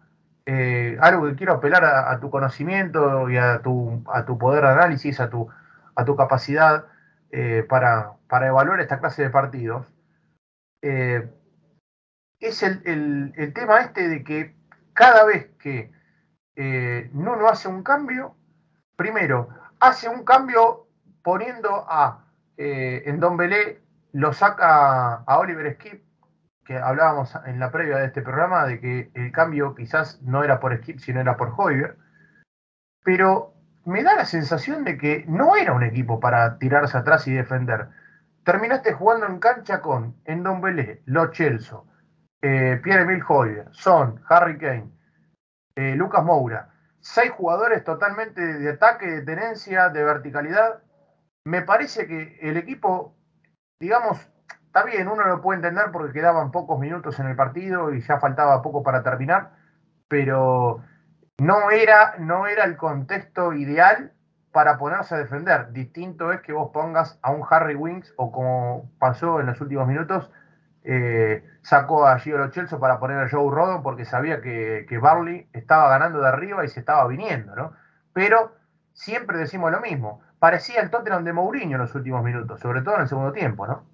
[0.49, 4.71] eh, algo que quiero apelar a, tu conocimiento y a tu, a tu poder de
[4.71, 5.49] análisis, a tu,
[5.97, 6.87] a tu capacidad
[7.33, 9.87] eh, para, evaluar esta clase de partidos,
[10.83, 11.29] eh,
[12.39, 14.55] es el, tema este de que
[14.93, 15.91] cada vez que
[17.13, 18.37] Nuno hace un cambio,
[18.95, 19.49] primero,
[19.81, 20.87] hace un cambio
[21.23, 22.25] poniendo a
[22.57, 23.83] en Don Belé,
[24.13, 26.06] lo saca a Oliver Skip
[26.67, 30.59] que hablábamos en la previa de este programa de que el cambio quizás no era
[30.61, 31.97] por Skip, sino era por Hoiber,
[33.05, 37.33] pero me da la sensación de que no era un equipo para tirarse atrás y
[37.33, 37.89] defender.
[38.45, 41.87] Terminaste jugando en cancha con Endombele, Lo Celso,
[42.43, 44.91] eh, Pierre-Emile Hoiber, Son, Harry Kane,
[45.77, 46.71] eh, Lucas Moura.
[46.99, 50.83] Seis jugadores totalmente de ataque, de tenencia, de verticalidad.
[51.45, 53.15] Me parece que el equipo,
[53.81, 54.29] digamos,
[54.77, 58.21] Está bien, uno lo puede entender porque quedaban pocos minutos en el partido y ya
[58.21, 59.53] faltaba poco para terminar,
[60.07, 60.83] pero
[61.39, 64.13] no era, no era el contexto ideal
[64.53, 65.73] para ponerse a defender.
[65.73, 69.89] Distinto es que vos pongas a un Harry Winks o como pasó en los últimos
[69.89, 70.31] minutos,
[70.85, 75.49] eh, sacó a Gio Lo para poner a Joe Rodon porque sabía que, que, Barley
[75.55, 77.73] estaba ganando de arriba y se estaba viniendo, ¿no?
[78.13, 78.55] Pero
[78.93, 80.21] siempre decimos lo mismo.
[80.39, 83.67] Parecía el Tottenham de Mourinho en los últimos minutos, sobre todo en el segundo tiempo,
[83.67, 83.87] ¿no?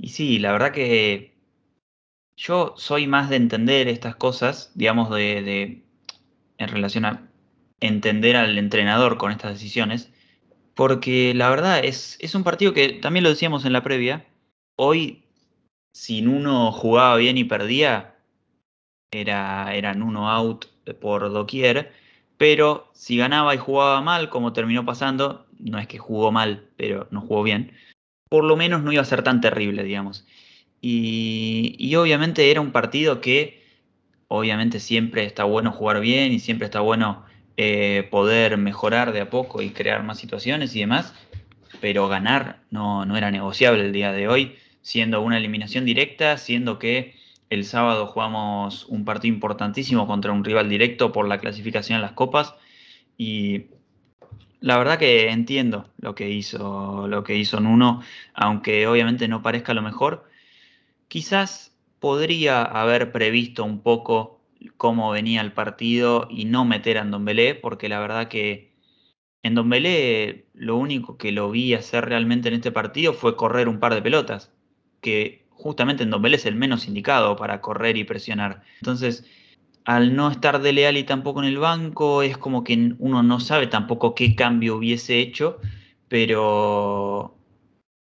[0.00, 1.34] Y sí, la verdad que
[2.36, 5.84] yo soy más de entender estas cosas, digamos, de,
[6.56, 7.30] en relación a
[7.80, 10.10] entender al entrenador con estas decisiones,
[10.74, 14.26] porque la verdad es, es un partido que también lo decíamos en la previa,
[14.76, 15.22] hoy
[15.92, 18.16] si uno jugaba bien y perdía,
[19.10, 20.64] era, eran uno out
[20.98, 21.92] por doquier,
[22.38, 27.06] pero si ganaba y jugaba mal, como terminó pasando, no es que jugó mal, pero
[27.10, 27.74] no jugó bien,
[28.30, 30.24] por lo menos no iba a ser tan terrible, digamos.
[30.80, 33.62] Y, obviamente era un partido que,
[34.28, 37.24] obviamente siempre está bueno jugar bien y siempre está bueno
[37.58, 41.12] eh, poder mejorar de a poco y crear más situaciones y demás,
[41.80, 46.78] pero ganar no, no era negociable el día de hoy siendo una eliminación directa, siendo
[46.78, 47.14] que
[47.50, 52.12] el sábado jugamos un partido importantísimo contra un rival directo por la clasificación en las
[52.12, 52.54] copas
[53.18, 53.66] y
[54.60, 58.02] la verdad que entiendo lo que hizo lo que hizo Nuno,
[58.34, 60.28] aunque obviamente no parezca lo mejor.
[61.08, 64.40] Quizás podría haber previsto un poco
[64.76, 68.72] cómo venía el partido y no meter a Ndombele, porque la verdad que
[69.42, 73.80] en Ndombele lo único que lo vi hacer realmente en este partido fue correr un
[73.80, 74.52] par de pelotas
[75.00, 78.62] que justamente en Dombele es el menos indicado para correr y presionar.
[78.80, 79.24] Entonces,
[79.84, 83.40] al no estar de Leal y tampoco en el banco, es como que uno no
[83.40, 85.58] sabe tampoco qué cambio hubiese hecho,
[86.08, 87.36] pero,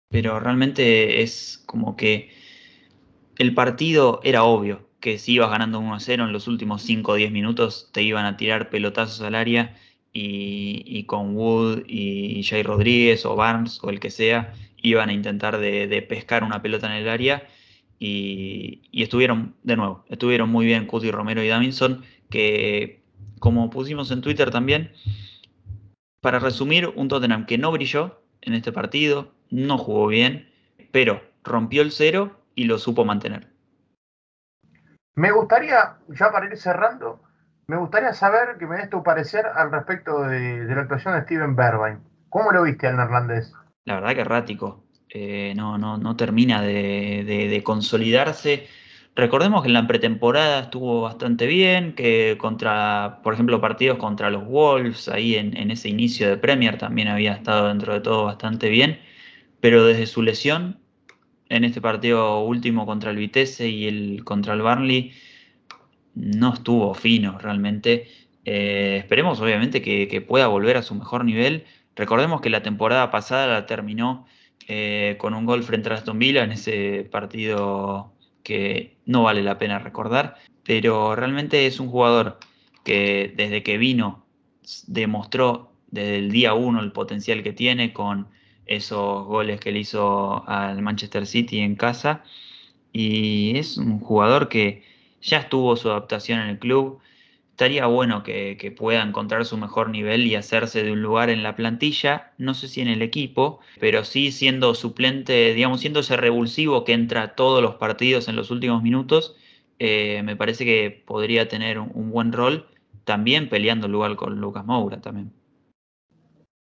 [0.10, 2.32] pero realmente es como que
[3.38, 7.12] el partido era obvio que si ibas ganando 1 a 0 en los últimos 5
[7.12, 9.76] o 10 minutos te iban a tirar pelotazos al área
[10.12, 15.14] y, y con Wood y Jay Rodríguez o Barnes o el que sea, iban a
[15.14, 17.48] intentar de, pescar una pelota en el área
[18.00, 23.02] y, estuvieron, de nuevo, estuvieron muy bien Cuti Romero y Davinson, que
[23.40, 24.92] como pusimos en Twitter también,
[26.22, 30.50] para resumir, un Tottenham que no brilló en este partido, no jugó bien,
[30.92, 33.48] pero rompió el cero y lo supo mantener.
[35.16, 37.22] Me gustaría, ya para ir cerrando,
[37.68, 41.56] me gustaría saber que me des tu parecer al respecto de, la actuación de Steven
[41.56, 42.00] Bergwijn.
[42.30, 43.54] ¿Cómo lo viste al neerlandés?
[43.86, 44.84] la verdad que errático.
[45.20, 48.68] Eh, no, no, no, termina de, consolidarse.
[49.16, 54.46] Recordemos que en la pretemporada estuvo bastante bien, que contra, por ejemplo, partidos contra los
[54.46, 59.00] Wolves, ahí en, ese inicio de Premier también había estado dentro de todo bastante bien,
[59.60, 60.80] pero desde su lesión,
[61.50, 65.14] en este partido último contra el Vitesse y el contra el Barnley,
[66.16, 68.08] no estuvo fino realmente.
[68.46, 71.66] Eh, esperemos obviamente que pueda volver a su mejor nivel
[71.98, 74.28] Recordemos que la temporada pasada la terminó
[74.68, 79.58] eh, con un gol frente a Aston Villa en ese partido que no vale la
[79.58, 82.38] pena recordar, pero realmente es un jugador
[82.84, 84.26] que desde que vino
[84.88, 88.28] demostró desde el día uno el potencial que tiene con
[88.66, 92.24] esos goles que le hizo al Manchester City en casa.
[92.92, 94.84] Y es un jugador que
[95.22, 97.00] ya estuvo su adaptación en el club,
[97.58, 101.56] estaría bueno que, pueda encontrar su mejor nivel y hacerse de un lugar en la
[101.56, 106.84] plantilla, no sé si en el equipo, pero sí siendo suplente, digamos, siendo ese revulsivo
[106.86, 109.36] que entra a todos los partidos en los últimos minutos,
[109.80, 112.68] eh, me parece que podría tener un, buen rol,
[113.06, 115.34] también peleando el lugar con Lucas Moura también.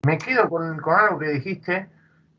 [0.06, 1.88] Me quedo con, algo que dijiste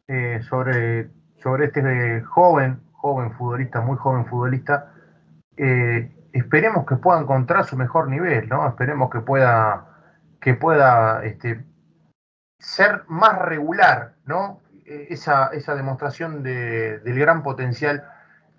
[0.07, 1.09] eh, sobre,
[1.43, 4.93] sobre este joven, joven futbolista, muy joven futbolista,
[5.57, 8.67] eh, esperemos que pueda encontrar su mejor nivel, ¿no?
[8.67, 9.85] Esperemos que pueda,
[10.41, 11.65] que pueda este,
[12.59, 14.61] ser más regular, ¿no?
[14.85, 18.03] E, esa, esa demostración de, del gran potencial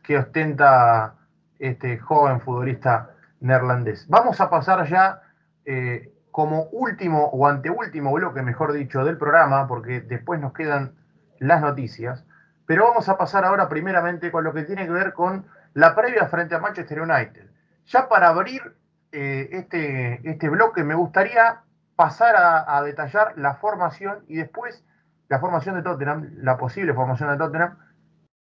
[0.02, 1.16] que ostenta
[1.58, 3.10] este joven futbolista
[3.40, 4.08] neerlandés.
[4.08, 5.20] Vamos a pasar ya
[5.66, 10.94] eh, como último o anteúltimo bloque, mejor dicho, del programa, porque después nos quedan
[11.40, 12.24] las noticias.
[12.64, 16.26] Pero vamos a pasar ahora primeramente con lo que tiene que ver con la previa
[16.26, 17.55] frente a Manchester United.
[17.86, 18.76] Ya para abrir
[19.12, 21.62] eh, este, este bloque, me gustaría
[21.94, 24.84] pasar a, detallar la formación y después
[25.28, 27.78] la formación de Tottenham, la posible formación de Tottenham,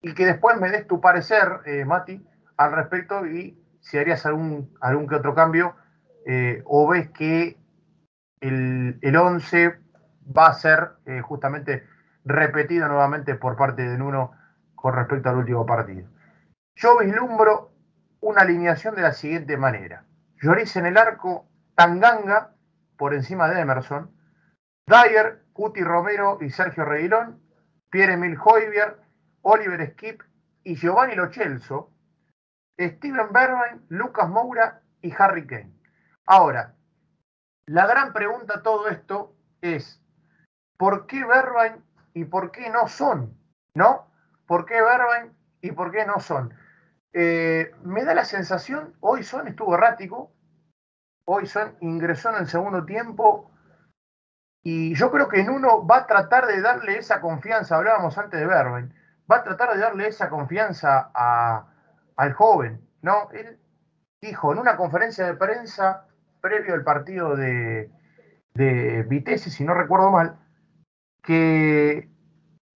[0.02, 2.26] y que después me des tu parecer, eh, Mati,
[2.58, 5.76] al respecto y si harías algún, algún que otro cambio
[6.26, 7.58] eh, o ves que
[8.42, 9.78] el, el 11
[10.36, 11.84] va a ser justamente
[12.26, 14.32] repetido nuevamente por parte de Nuno
[14.76, 16.08] con respecto al último partido.
[16.76, 17.73] Yo vislumbro
[18.24, 20.06] una alineación de la siguiente manera.
[20.42, 21.46] Lloris en el arco,
[21.76, 22.56] Tanganga
[22.98, 24.12] por encima de Emerson,
[24.88, 27.42] Dyer Cuti Romero y Sergio Reguilón,
[27.90, 28.98] Pierre-Emil Hoybier,
[29.42, 30.24] Oliver Skip
[30.64, 31.92] y Giovanni Lochelso,
[32.80, 35.74] Steven Berwin, Lucas Moura y Harry Kane.
[36.26, 36.76] Ahora,
[37.66, 40.02] la gran pregunta a todo esto es,
[40.78, 43.38] ¿por qué Berwin y por qué no son?
[43.76, 44.08] ¿No?
[44.48, 46.54] ¿Por qué Berwin y por qué no son?
[47.14, 50.32] Eh, me da la sensación, hoy Son estuvo errático,
[51.26, 53.52] hoy Son ingresó en el segundo tiempo
[54.64, 58.40] y yo creo que en uno va a tratar de darle esa confianza, hablábamos antes
[58.40, 58.94] de Berwin,
[59.32, 61.12] va a tratar de darle esa confianza
[62.16, 63.30] al joven, ¿no?
[63.32, 63.60] Él
[64.22, 66.08] dijo en una conferencia de prensa
[66.42, 67.92] previo al partido de,
[68.54, 70.40] de Vitesse, si no recuerdo mal,
[71.22, 72.10] que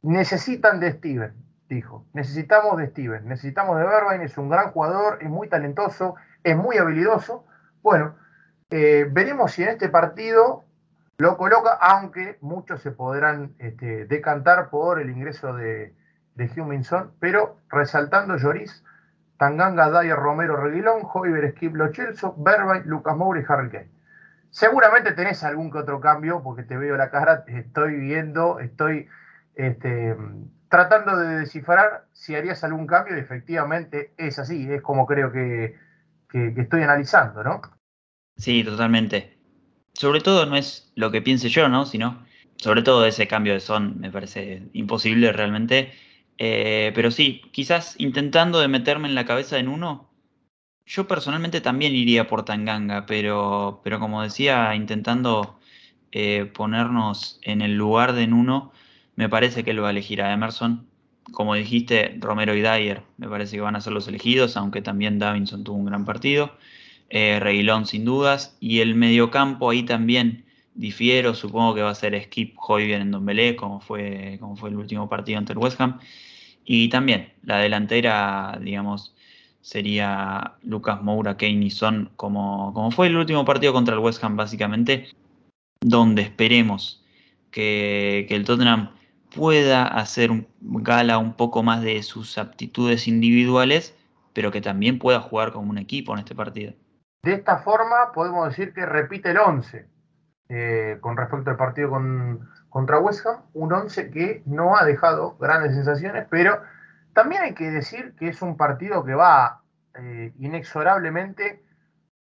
[0.02, 2.06] necesitan de Steven, dijo.
[2.14, 6.78] Necesitamos de Steven, necesitamos de Berbain, es un gran jugador, es muy talentoso, es muy
[6.78, 7.46] habilidoso.
[7.82, 8.16] Bueno,
[8.70, 10.66] eh, veremos si en este partido
[11.18, 15.96] lo coloca, aunque muchos se podrán este, decantar por el ingreso de,
[16.36, 18.84] de Huminson, pero resaltando Lloris,
[19.38, 23.90] Tanganga, Dyer, Romero, Reguilón, Joyver, Skip, Lochelso, Berbain, Lucas Moura y Harry Kane.
[24.50, 29.08] Seguramente tenés algún que otro cambio, porque te veo la cara, estoy viendo, estoy
[29.56, 30.16] este,
[30.70, 35.76] tratando de descifrar si harías algún cambio y efectivamente es así, es como creo que,
[36.32, 37.62] estoy analizando, ¿no?
[38.36, 39.38] Sí, totalmente.
[39.94, 41.86] Sobre todo no es lo que piense yo, ¿no?
[41.86, 42.26] Sino,
[42.58, 45.94] sobre todo ese cambio de son me parece imposible realmente.
[46.38, 50.08] Eh, pero sí, quizás intentando de meterme en la cabeza en uno,
[50.86, 55.60] yo personalmente también iría por Tanganga, pero, pero como decía, intentando
[56.12, 58.72] eh, ponernos en el lugar de Nuno,
[59.18, 60.88] me parece que él va a elegir a Emerson.
[61.34, 65.20] Como dijiste, Romero y Dyer me parece que van a ser los elegidos, aunque también
[65.20, 66.54] Davinson tuvo un gran partido.
[67.10, 68.56] Eh, Reguilón sin dudas.
[68.60, 70.46] Y el mediocampo ahí también
[70.76, 74.78] difiero, supongo que va a ser Skip Hoybier en Dombelé, como fue, como fue el
[74.78, 76.00] último partido ante el West Ham.
[76.64, 79.16] Y también la delantera, digamos,
[79.62, 84.24] sería Lucas Moura, Kane y Son, como, como fue el último partido contra el West
[84.24, 85.08] Ham, básicamente,
[85.82, 87.04] donde esperemos
[87.50, 88.92] que, que el Tottenham
[89.38, 93.96] pueda hacer gala un poco más de sus aptitudes individuales,
[94.34, 96.74] pero que también pueda jugar como un equipo en este partido.
[97.24, 99.86] De esta forma podemos decir que repite el 11
[100.50, 105.38] eh, con respecto al partido con, contra West Ham, un 11 que no ha dejado
[105.38, 106.60] grandes sensaciones, pero
[107.14, 109.62] también hay que decir que es un partido que va
[110.00, 111.64] eh, inexorablemente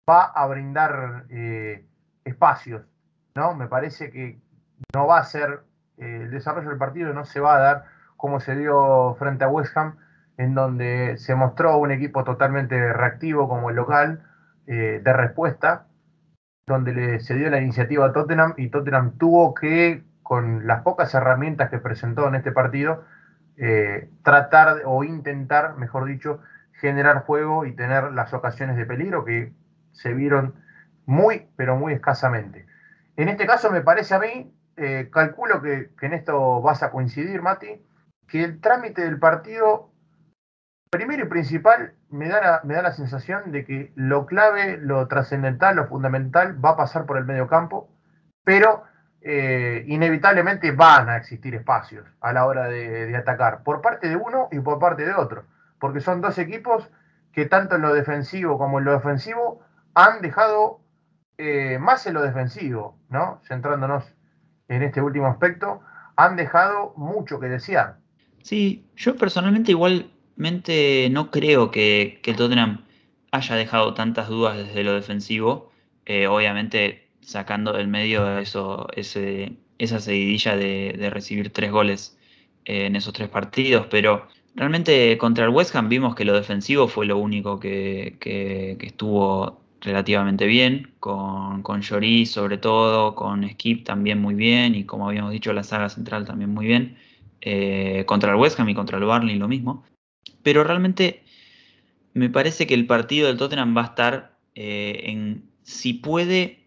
[0.09, 1.87] va a brindar eh,
[2.25, 2.87] espacios,
[3.35, 3.55] ¿no?
[3.55, 4.41] Me parece que
[4.95, 5.68] no va a ser
[5.99, 7.85] el desarrollo del partido no se va a dar
[8.17, 9.97] como se dio frente a West Ham,
[10.37, 14.23] en donde se mostró un equipo totalmente reactivo como el local,
[14.67, 15.87] eh, de respuesta,
[16.67, 21.15] donde le, se dio la iniciativa a Tottenham y Tottenham tuvo que, con las pocas
[21.15, 23.05] herramientas que presentó en este partido,
[23.57, 26.41] eh, tratar o intentar, mejor dicho,
[26.73, 29.53] generar juego y tener las ocasiones de peligro que
[29.93, 30.55] se vieron
[31.07, 32.67] muy, pero muy escasamente.
[33.17, 37.43] En este caso me parece a mí eh, calculo que, en esto vas a coincidir,
[37.43, 37.85] Mati,
[38.29, 39.91] que el trámite del partido,
[40.91, 45.07] primero y principal, me da la, me da la sensación de que lo clave, lo
[45.09, 47.89] trascendental, lo fundamental va a pasar por el medio campo,
[48.45, 48.85] pero
[49.20, 54.49] eh, inevitablemente van a existir espacios a la hora de, atacar, por parte de uno
[54.53, 55.45] y por parte de otro,
[55.81, 56.89] porque son dos equipos
[57.33, 59.61] que tanto en lo defensivo como en lo ofensivo
[59.95, 60.81] han dejado
[61.37, 63.41] eh, más en lo defensivo, ¿no?
[63.45, 64.14] Centrándonos
[64.69, 65.81] en este último aspecto,
[66.16, 67.97] han dejado mucho que desear.
[68.43, 72.85] Sí, yo personalmente igualmente no creo que, el Tottenham
[73.31, 75.71] haya dejado tantas dudas desde lo defensivo,
[76.07, 82.19] eh, obviamente sacando del medio eso, esa seguidilla de, recibir tres goles
[82.64, 86.89] eh, en esos tres partidos, pero realmente contra el West Ham vimos que lo defensivo
[86.89, 94.20] fue lo único que, que estuvo relativamente bien, con, con sobre todo, con Skip también
[94.20, 96.97] muy bien, y como habíamos dicho, la saga central también muy bien.
[97.41, 99.85] Eh, contra el West Ham y contra el Barney lo mismo.
[100.43, 101.22] Pero realmente
[102.12, 106.66] me parece que el partido del Tottenham va a estar eh, en si puede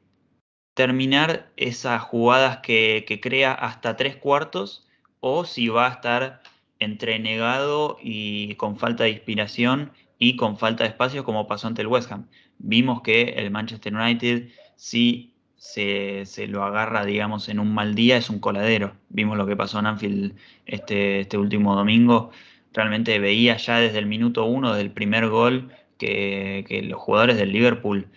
[0.74, 4.88] terminar esas jugadas que, que, crea hasta tres cuartos
[5.20, 6.42] o si va a estar
[6.80, 11.88] entrenegado y con falta de inspiración y con falta de espacio como pasó ante el
[11.88, 12.28] West Ham
[12.64, 15.32] vimos que el Manchester United si
[15.62, 18.96] se, lo agarra, digamos, en un mal día, es un coladero.
[19.10, 20.34] Vimos lo que pasó en Anfield
[20.66, 22.32] este, este último domingo.
[22.74, 28.08] Realmente veía ya desde el minuto uno del primer gol que, los jugadores del Liverpool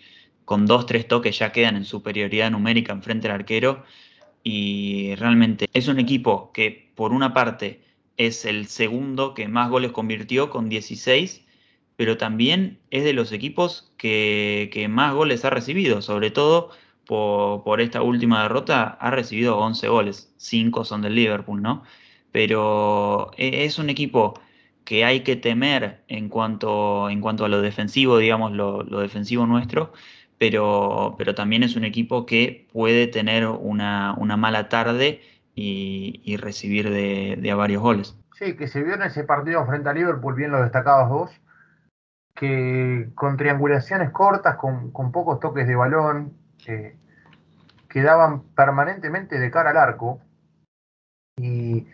[0.46, 3.84] con dos, tres toques ya quedan en superioridad numérica en frente al arquero.
[4.42, 7.82] y realmente es un equipo que por una parte
[8.16, 11.43] es el segundo que más goles convirtió con 16,
[11.96, 16.70] pero también es de los equipos que, más goles ha recibido, sobre todo
[17.06, 21.84] por, esta última derrota ha recibido 11 goles, 5 son del Liverpool, ¿no?
[22.32, 24.34] Pero e, es un equipo
[24.84, 29.46] que hay que temer en cuanto, en cuanto a lo defensivo, digamos, lo, lo defensivo
[29.46, 29.92] nuestro,
[30.38, 35.20] pero, pero también es un equipo que puede tener una, mala tarde
[35.54, 38.16] y, recibir de, a varios goles.
[38.34, 41.30] Sí, que se vio en ese partido frente a Liverpool, bien lo destacabas vos,
[42.34, 46.96] que con triangulaciones cortas, con, pocos toques de balón, eh,
[47.88, 50.20] quedaban permanentemente de cara al arco
[51.36, 51.86] y,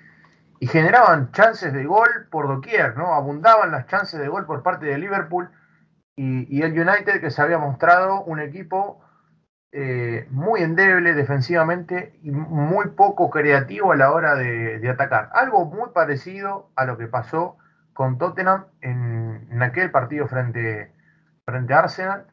[0.63, 3.15] generaban chances de gol por doquier, ¿no?
[3.15, 5.51] Abundaban las chances de gol por parte de Liverpool
[6.17, 9.01] y, el United que se había mostrado un equipo
[9.73, 15.31] eh, muy endeble defensivamente y muy poco creativo a la hora de, atacar.
[15.33, 17.57] Algo muy parecido a lo que pasó
[17.95, 19.20] con Tottenham en,
[19.61, 20.93] aquel partido frente,
[21.45, 22.27] frente a Arsenal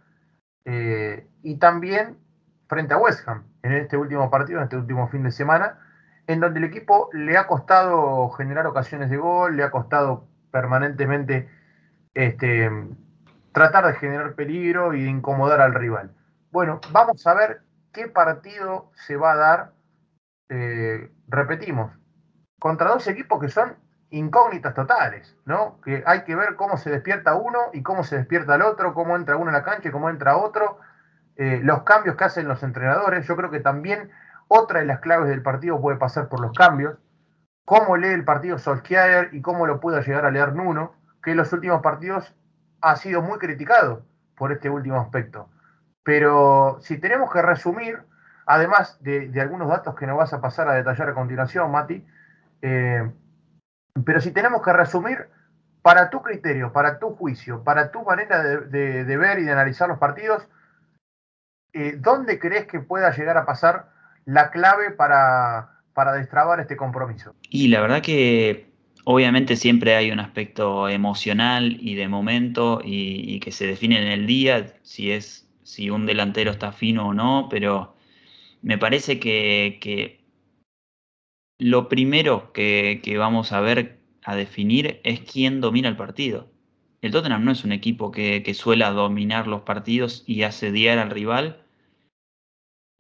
[0.66, 2.18] eh, y también
[2.68, 5.80] frente a West Ham en este último partido, en este último fin de semana,
[6.28, 11.50] en donde el equipo le ha costado generar ocasiones de gol, le ha costado permanentemente
[12.14, 12.70] este,
[13.52, 16.12] tratar de generar peligro y de incomodar al rival.
[16.52, 19.74] Bueno, vamos a ver qué partido se va a dar,
[20.50, 21.92] eh, repetimos,
[22.60, 23.76] contra dos equipos que son
[24.10, 25.80] incógnitas totales, ¿no?
[25.82, 29.16] Que hay que ver cómo se despierta uno y cómo se despierta el otro, cómo
[29.16, 30.80] entra uno en la cancha y cómo entra otro,
[31.36, 33.28] eh, los cambios que hacen los entrenadores.
[33.28, 34.10] Yo creo que también
[34.48, 36.98] otra de las claves del partido puede pasar por los cambios,
[37.66, 41.38] cómo lee el partido Solskjaer y cómo lo pueda llegar a leer Nuno, que en
[41.38, 42.34] los últimos partidos
[42.82, 44.06] ha sido muy criticado
[44.38, 45.50] por este último aspecto.
[46.04, 48.02] Pero si tenemos que resumir,
[48.46, 52.06] además de, algunos datos que nos vas a pasar a detallar a continuación, Mati,
[52.62, 53.12] eh,
[54.06, 55.28] pero si tenemos que resumir,
[55.82, 60.00] para tu criterio, para tu juicio, para tu manera de, ver y de analizar los
[60.00, 60.44] partidos,
[61.74, 63.90] eh, ¿dónde crees que pueda llegar a pasar
[64.26, 67.36] la clave para, para destrabar este compromiso?
[67.50, 68.68] Y la verdad que
[69.10, 74.28] Obviamente siempre hay un aspecto emocional y de momento y, que se define en el
[74.28, 77.96] día, si es si un delantero está fino o no, pero
[78.62, 80.17] me parece que,
[81.60, 86.52] lo primero que, vamos a ver a definir es quién domina el partido.
[87.02, 91.12] El Tottenham no es un equipo que, que suele dominar los partidos y asediar al
[91.12, 91.64] rival.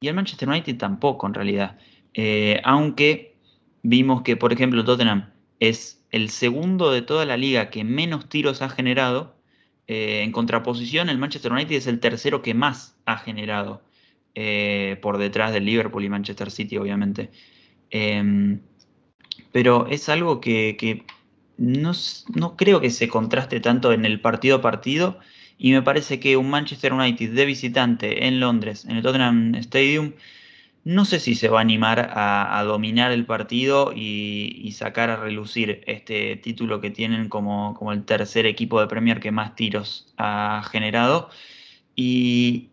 [0.01, 1.78] Y el Manchester United tampoco, en realidad.
[2.14, 3.36] Eh, aunque
[3.84, 8.30] vimos que, por ejemplo, el Tottenham es el segundo de toda la liga que menos
[8.30, 9.36] tiros ha generado.
[9.88, 13.82] Eh, en contraposición, el Manchester United es el tercero que más ha generado,
[14.36, 17.32] eh, por detrás del Liverpool y Manchester City, obviamente.
[17.90, 18.60] Em,
[19.52, 21.06] pero es algo que,
[21.58, 21.94] no,
[22.58, 25.20] creo que se contraste tanto en el partido a partido.
[25.58, 30.14] Y me parece que un Manchester United de visitante en Londres, en el Tottenham Stadium,
[30.84, 35.84] no sé si se va a animar a, dominar el partido y, sacar a relucir
[35.88, 40.64] este título que tienen como, como, el tercer equipo de Premier que más tiros ha
[40.72, 41.30] generado.
[41.96, 42.70] Y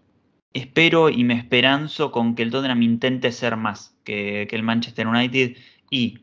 [0.53, 5.57] espero y me esperanzo con que el Tottenham intente ser más que, el Manchester United.
[5.91, 6.21] Y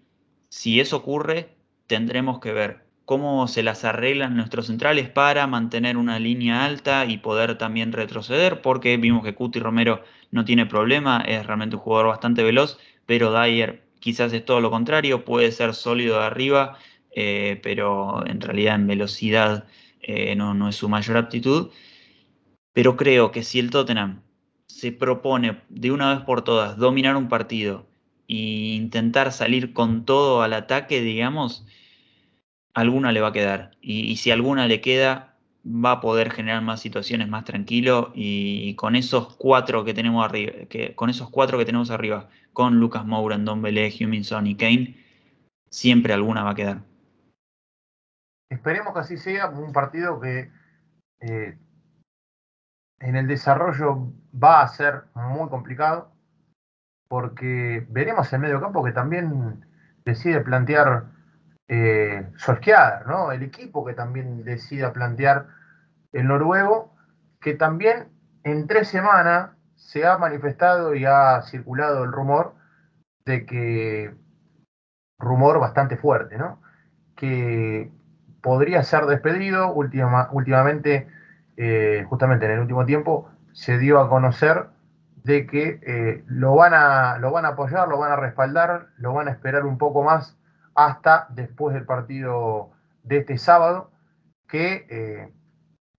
[0.50, 1.56] si eso ocurre,
[1.88, 7.18] tendremos que ver cómo se las arreglan nuestros centrales para mantener una línea alta y
[7.18, 12.08] poder también retroceder, porque vimos que Cuti Romero no tiene problema, es realmente un jugador
[12.08, 16.78] bastante veloz, pero Dyer quizás es todo lo contrario, puede ser sólido de arriba,
[17.16, 19.66] eh, pero en realidad en velocidad
[20.02, 21.72] eh, no, no es su mayor aptitud.
[22.74, 24.22] Pero creo que si el Tottenham
[24.78, 27.88] se propone de una vez por todas dominar un partido
[28.28, 31.66] e intentar salir con todo al ataque, digamos,
[32.74, 33.72] alguna le va a quedar.
[33.82, 35.32] y si alguna le queda,
[35.66, 40.54] va a poder generar más situaciones más tranquilo y, con esos cuatro que tenemos arriba,
[40.70, 44.98] que, con esos cuatro que tenemos arriba, con Lucas Moura, Don Belé, Huminson y Kane,
[45.70, 46.82] siempre alguna va a quedar.
[48.50, 50.50] Esperemos que así sea, un partido que
[51.22, 51.58] eh,
[53.02, 56.12] en el desarrollo va a ser muy complicado,
[57.08, 59.66] porque veremos el medio campo que también
[60.06, 61.06] decide plantear
[61.68, 62.28] eh,
[63.08, 63.32] ¿no?
[63.32, 65.48] El equipo que también decida plantear
[66.12, 66.96] el noruego,
[67.40, 68.10] que también
[68.44, 72.56] en tres semanas se ha manifestado y ha circulado el rumor
[73.26, 74.14] de que,
[75.18, 76.62] rumor bastante fuerte, ¿no?
[77.16, 77.92] Que
[78.42, 81.08] podría ser despedido últimamente,
[81.58, 84.68] eh, justamente en el último tiempo, se dio a conocer
[85.24, 89.14] de que eh, lo, van a, lo van a apoyar, lo van a respaldar, lo
[89.14, 90.38] van a esperar un poco más
[90.76, 92.72] hasta después del partido
[93.04, 93.92] de este sábado,
[94.48, 95.32] que eh,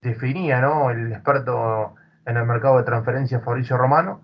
[0.01, 0.89] definía ¿no?
[0.91, 1.95] el experto
[2.25, 4.21] en el mercado de transferencias Fabricio Romano,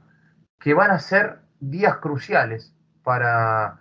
[0.60, 3.80] que van a ser días cruciales para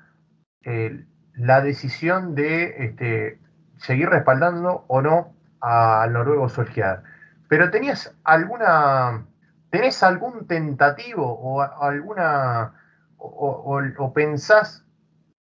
[1.35, 3.41] la decisión de este,
[3.79, 7.03] seguir respaldando o no al noruego Solskjaer.
[7.49, 9.27] Pero tenías alguna,
[9.71, 12.75] ¿tenés algún tentativo o alguna,
[13.17, 14.85] o, pensás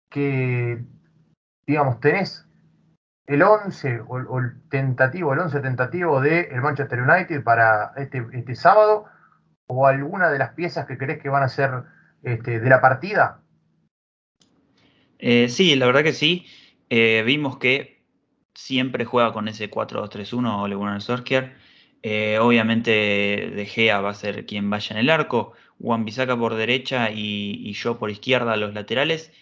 [0.09, 0.83] que,
[1.65, 2.47] digamos, tenés
[3.25, 8.55] el 11 o, el tentativo, el 11 tentativo del el Manchester United para este, este
[8.55, 9.05] sábado
[9.67, 11.83] o alguna de las piezas que crees que van a ser
[12.21, 13.41] este, de la partida?
[15.17, 16.45] Eh, sí, la verdad que sí.
[16.89, 18.03] Eh, vimos que
[18.53, 21.55] siempre juega con ese 4-2-3-1 Ole Gunnar Solskjaer.
[22.07, 22.91] Eh, obviamente
[23.55, 27.73] De Gea va a ser quien vaya en el arco, Juan Bisaca por derecha y,
[27.73, 29.33] yo por izquierda los laterales.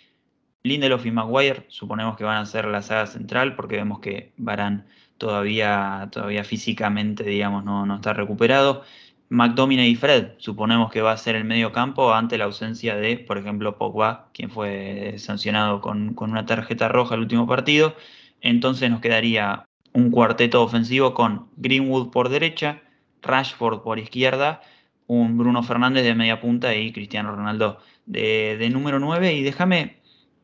[0.64, 4.88] Lindelof y Maguire suponemos que van a ser la saga central porque vemos que Barán
[5.18, 8.84] todavía, todavía físicamente digamos, no, no está recuperado.
[9.30, 13.18] McDominay y Fred, suponemos que va a ser el medio campo ante la ausencia de,
[13.18, 17.96] por ejemplo, Pogba, quien fue sancionado con, una tarjeta roja el último partido.
[18.42, 22.82] Entonces nos quedaría un cuarteto ofensivo con Greenwood por derecha,
[23.22, 24.62] Rashford por izquierda,
[25.08, 29.34] un Bruno Fernández de media punta y Cristiano Ronaldo de, número 9.
[29.34, 29.98] Y déjame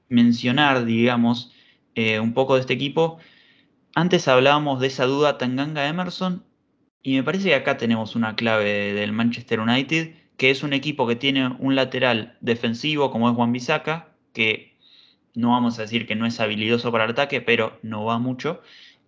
[0.07, 1.51] mencionar, digamos,
[1.95, 3.19] eh, un poco de este equipo.
[3.95, 6.43] Antes hablábamos de esa duda Tanganga-Emerson
[7.01, 11.07] y me parece que acá tenemos una clave del Manchester United, que es un equipo
[11.07, 14.77] que tiene un lateral defensivo como es Juan Bisaca, que
[15.33, 18.61] no vamos a decir que no es habilidoso para el ataque, pero no va mucho.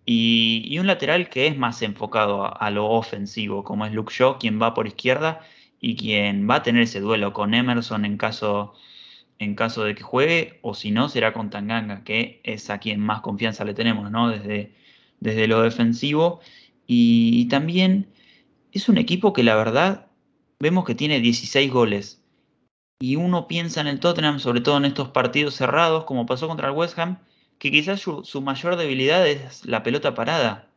[0.04, 4.60] Y, un lateral que es más enfocado a, lo ofensivo, como es Luke Shaw, quien
[4.60, 5.40] va por izquierda
[5.80, 8.74] y quien va a tener ese duelo con Emerson en caso,
[9.38, 13.00] en caso de que juegue, o si no, será con Tanganga, que es a quien
[13.00, 14.28] más confianza le tenemos, ¿no?
[14.28, 14.72] Desde,
[15.20, 16.40] desde lo defensivo.
[16.86, 18.12] Y, también
[18.72, 20.08] es un equipo que la verdad
[20.60, 22.22] vemos que tiene 16 goles.
[23.00, 26.68] Y uno piensa en el Tottenham, sobre todo en estos partidos cerrados, como pasó contra
[26.68, 27.18] el West Ham,
[27.62, 30.68] que quizás su, mayor debilidad es la pelota parada.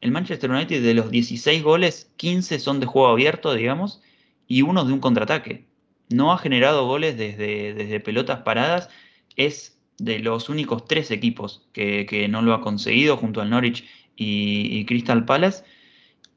[0.00, 4.02] El Manchester United de los 16 goles, 15 son de juego abierto, digamos,
[4.48, 5.68] y uno de un contraataque.
[6.08, 8.88] No ha generado goles desde, desde pelotas paradas.
[9.36, 13.88] Es de los únicos tres equipos que, que no lo ha conseguido junto al Norwich
[14.16, 15.62] y, Crystal Palace.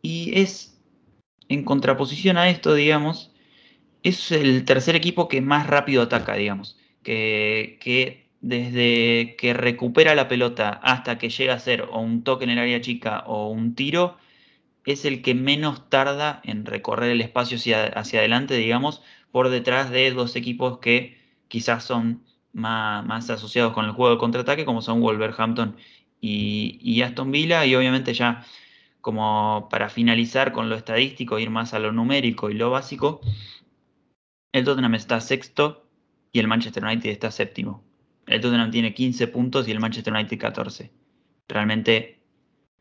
[0.03, 0.80] Y es,
[1.49, 3.34] en contraposición a esto, digamos,
[4.03, 6.78] es el tercer equipo que más rápido ataca, digamos.
[7.01, 12.43] Que, que desde que recupera la pelota hasta que llega a ser o un toque
[12.43, 14.18] en el área chica o un tiro,
[14.86, 19.89] es el que menos tarda en recorrer el espacio hacia, hacia adelante, digamos, por detrás
[19.89, 21.18] de dos equipos que
[21.48, 22.24] quizás son
[22.54, 25.76] más, más, asociados con el juego de contraataque, como son Wolverhampton
[26.22, 27.66] y, Aston Villa.
[27.66, 28.46] Y obviamente ya
[29.02, 33.22] como para finalizar con lo estadístico, ir más a lo numérico y lo básico,
[34.54, 35.88] el Tottenham está sexto
[36.32, 37.84] y el Manchester United está séptimo.
[38.28, 40.91] El Tottenham tiene 15 puntos y el Manchester United 14.
[41.47, 42.19] Realmente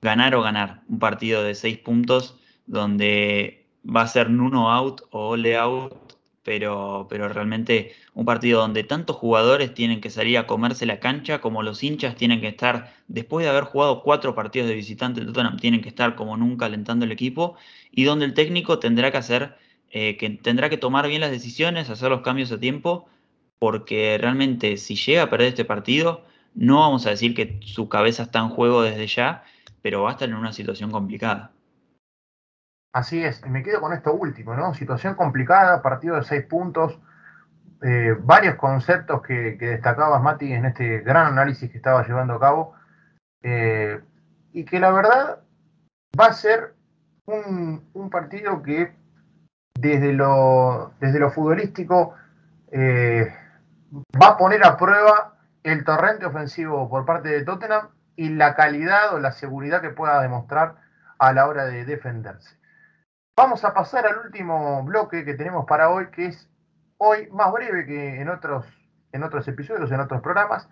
[0.00, 5.30] ganar o ganar un partido de 6 puntos donde va a ser Nuno out o
[5.30, 6.04] Ole out
[6.44, 11.40] pero, pero realmente un partido donde tantos jugadores tienen que salir a comerse la cancha,
[11.40, 15.26] como los hinchas tienen que estar, después de haber jugado cuatro partidos de visitante el
[15.26, 17.56] Tottenham, tienen que estar como nunca alentando el equipo,
[17.90, 19.56] y donde el técnico tendrá que hacer,
[19.90, 23.08] eh, que tendrá que tomar bien las decisiones, hacer los cambios a tiempo,
[23.58, 26.24] porque realmente si llega a perder este partido,
[26.54, 29.44] no vamos a decir que su cabeza está en juego desde ya,
[29.82, 31.50] pero va a estar en una situación complicada.
[32.92, 34.72] Así es, y me quedo con esto último, ¿no?
[34.72, 36.98] Situación complicada, partido de seis puntos,
[37.82, 42.74] eh, varios conceptos que, destacabas, Mati, en este gran análisis que estaba llevando a cabo,
[43.42, 44.00] eh,
[44.52, 45.40] y que la verdad
[46.18, 46.74] va a ser
[47.26, 48.92] un, partido que
[49.74, 52.14] desde lo, desde lo futbolístico
[52.70, 53.34] eh,
[54.20, 59.14] va a poner a prueba el torrente ofensivo por parte de Tottenham y la calidad
[59.14, 60.76] o la seguridad que pueda demostrar
[61.18, 62.58] a la hora de defenderse.
[63.36, 66.48] Vamos a pasar al último bloque que tenemos para hoy, que es
[66.98, 68.66] hoy más breve que en otros,
[69.12, 70.68] en otros episodios, en otros programas,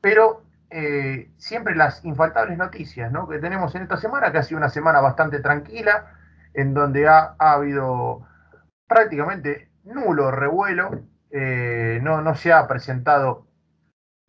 [0.00, 3.28] pero eh, siempre las infaltables noticias ¿no?
[3.28, 6.06] que tenemos en esta semana, que ha sido una semana bastante tranquila,
[6.54, 8.26] en donde ha, habido
[8.88, 11.02] prácticamente nulo revuelo,
[11.32, 13.46] eh, no, se ha presentado,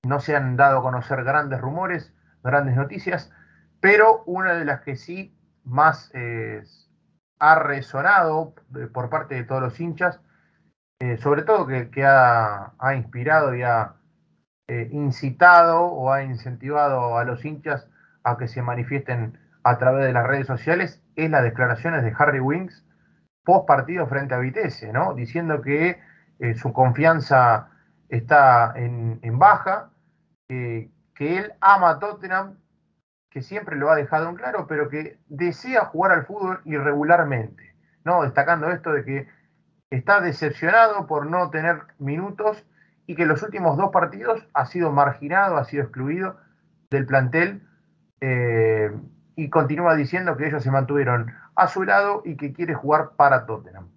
[0.04, 3.32] no se han dado a conocer grandes rumores, grandes noticias,
[3.80, 6.12] pero una de las que sí más...
[6.14, 6.64] Eh,
[7.39, 8.56] ha resonado
[8.93, 10.22] por parte de todos los hinchas
[11.04, 13.95] eh, sobre todo que, ha, inspirado y ha
[14.70, 17.89] eh, incitado o ha incentivado a los hinchas
[18.24, 22.39] a que se manifiesten a través de las redes sociales, es las declaraciones de Harry
[22.39, 22.86] Winks
[23.43, 25.14] post partido frente a Vitesse, ¿no?
[25.14, 25.99] Diciendo que
[26.39, 27.69] eh, su confianza
[28.09, 29.89] está en, baja,
[30.47, 32.57] que él ama a Tottenham,
[33.29, 38.21] que siempre lo ha dejado en claro, pero que desea jugar al fútbol irregularmente, ¿no?
[38.21, 39.27] Destacando esto de que
[39.89, 42.63] está decepcionado por no tener minutos
[43.07, 46.38] y que los últimos dos partidos ha sido marginado, ha sido excluido
[46.89, 47.67] del plantel
[48.21, 48.91] eh,
[49.36, 53.45] y continúa diciendo que ellos se mantuvieron a su lado y que quiere jugar para
[53.45, 53.89] Tottenham.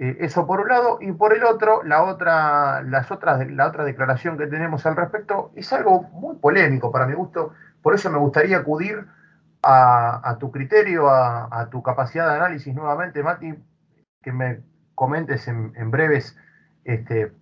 [0.00, 3.84] Eh, eso por un lado, y por el otro, la otra, las otras, la otra
[3.84, 8.16] declaración que tenemos al respecto es algo muy polémico para mi gusto, por eso me
[8.16, 9.06] gustaría acudir
[9.62, 13.54] a, tu criterio, a, tu capacidad de análisis nuevamente, Mati,
[14.22, 14.62] que me
[14.94, 16.34] comentes en, breves,
[16.84, 17.34] este,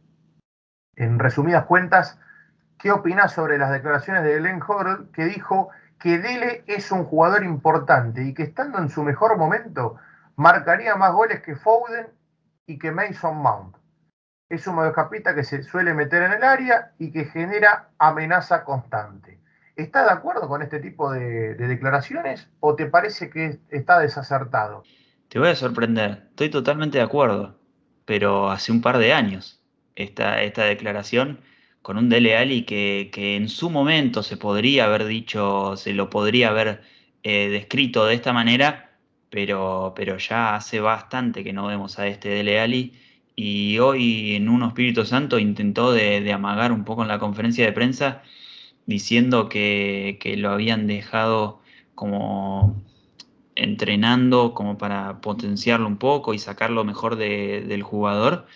[0.96, 2.18] en resumidas cuentas,
[2.76, 5.68] qué opinas sobre las declaraciones de Glenn Hoddle, que dijo
[6.00, 9.94] que Dele es un jugador importante y que estando en su mejor momento
[10.34, 12.17] marcaría más goles que Foden
[12.68, 13.76] y que Mason Mount.
[14.48, 19.40] Es un mediocampista que se suele meter en el área y que genera amenaza constante.
[19.74, 24.84] ¿Estás de acuerdo con este tipo de, declaraciones o te parece que está desacertado?
[25.28, 27.58] Te voy a sorprender, estoy totalmente de acuerdo,
[28.04, 29.62] pero hace un par de años
[29.96, 31.40] esta, esta declaración
[31.82, 36.10] con un Dele Alli que, que, en su momento se podría haber dicho, se lo
[36.10, 36.82] podría haber
[37.22, 38.87] eh, descrito de esta manera,
[39.30, 42.94] pero, pero ya hace bastante que no vemos a este Dele Alli
[43.36, 47.72] y hoy en un Espíritu Santo intentó de, amagar un poco en la conferencia de
[47.72, 48.22] prensa
[48.86, 51.60] diciendo que, lo habían dejado
[51.94, 52.82] como
[53.54, 58.46] entrenando como para potenciarlo un poco y sacarlo mejor del jugador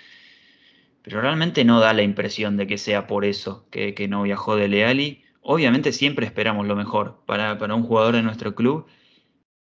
[1.03, 4.68] pero realmente no da la impresión de que sea por eso que, no viajó de
[4.68, 5.25] Leali.
[5.43, 8.87] Obviamente siempre esperamos lo mejor para, un jugador de nuestro club,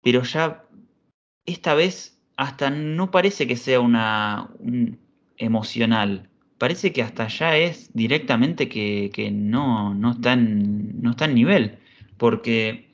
[0.02, 0.64] pero ya
[1.52, 4.50] esta vez hasta no parece que sea una
[5.36, 6.28] emocional.
[6.58, 11.78] Parece que hasta ya es directamente que, no, no, está en, no nivel.
[12.16, 12.88] Porque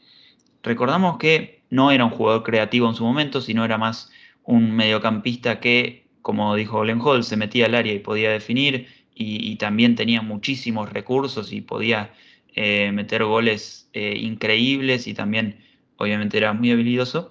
[0.63, 4.11] recordamos que no era un jugador creativo en su momento, sino era más
[4.45, 9.57] un mediocampista que como dijo Glenn Hall, se metía al área y podía definir y,
[9.57, 12.15] también tenía muchísimos recursos y podía
[12.55, 15.59] eh, meter goles eh, increíbles y también
[15.99, 17.31] obviamente era muy habilidoso.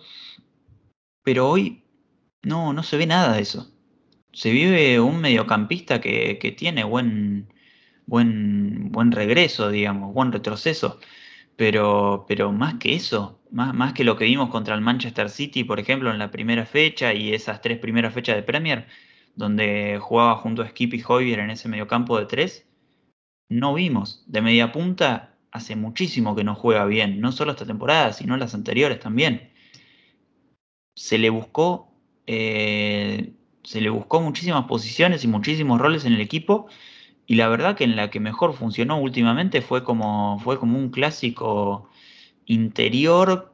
[1.23, 1.83] Pero hoy
[2.43, 3.71] no, no se ve nada de eso.
[4.33, 7.53] Se vive un mediocampista que, que tiene buen,
[8.05, 10.99] buen, buen regreso, digamos, buen retroceso.
[11.55, 15.63] Pero, pero más que eso, más, más que lo que vimos contra el Manchester City,
[15.63, 18.87] por ejemplo, en la primera fecha y esas tres primeras fechas de Premier,
[19.35, 22.67] donde jugaba junto a Skip y Hoyer en ese mediocampo de tres,
[23.49, 24.23] no vimos.
[24.27, 28.55] De media punta hace muchísimo que no juega bien, no solo esta temporada, sino las
[28.55, 29.52] anteriores también.
[30.95, 31.91] Se le buscó,
[32.27, 33.33] eh,
[33.63, 36.67] se le buscó muchísimas posiciones y muchísimos roles en el equipo
[37.25, 40.89] y la verdad que en la que mejor funcionó últimamente fue como, fue como un
[40.89, 41.89] clásico
[42.45, 43.53] interior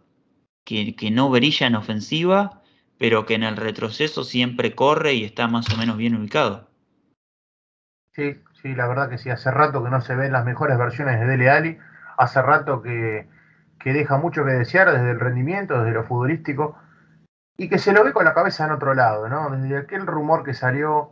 [0.64, 2.62] que, no brilla en ofensiva,
[2.98, 6.70] pero que en el retroceso siempre corre y está más o menos bien ubicado.
[8.14, 11.20] Sí, sí, la verdad que sí, hace rato que no se ven las mejores versiones
[11.20, 11.78] de Dele Ali,
[12.18, 13.28] hace rato que,
[13.80, 16.78] que deja mucho que desear desde el rendimiento, desde lo futbolístico,
[17.60, 19.50] y que se lo ve con la cabeza en otro lado, ¿no?
[19.50, 21.12] Desde aquel rumor que salió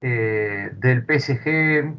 [0.00, 1.94] eh, del PSG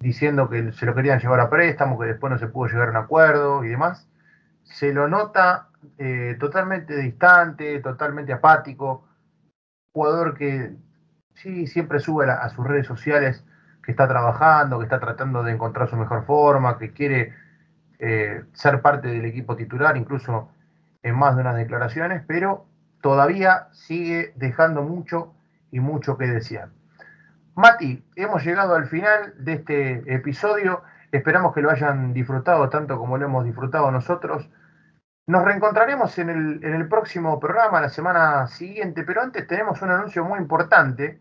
[0.00, 2.90] diciendo que se lo querían llevar a préstamo, que después no se pudo llegar a
[2.90, 4.08] un acuerdo y demás,
[4.64, 9.06] se lo nota eh, totalmente distante, totalmente apático,
[9.92, 10.74] jugador que
[11.34, 13.44] sí siempre sube a, sus redes sociales
[13.80, 17.32] que está trabajando, que está tratando de encontrar su mejor forma, que quiere
[18.00, 20.50] eh, ser parte del equipo titular, incluso
[21.04, 22.66] en más de unas declaraciones, pero
[23.00, 25.34] todavía sigue dejando mucho
[25.70, 26.70] y mucho que desear.
[27.54, 30.82] Mati, hemos llegado al final de este episodio.
[31.10, 34.48] Esperamos que lo hayan disfrutado tanto como lo hemos disfrutado nosotros.
[35.26, 36.30] Nos reencontraremos en
[36.62, 41.20] el, próximo programa, la semana siguiente, pero antes tenemos un anuncio muy importante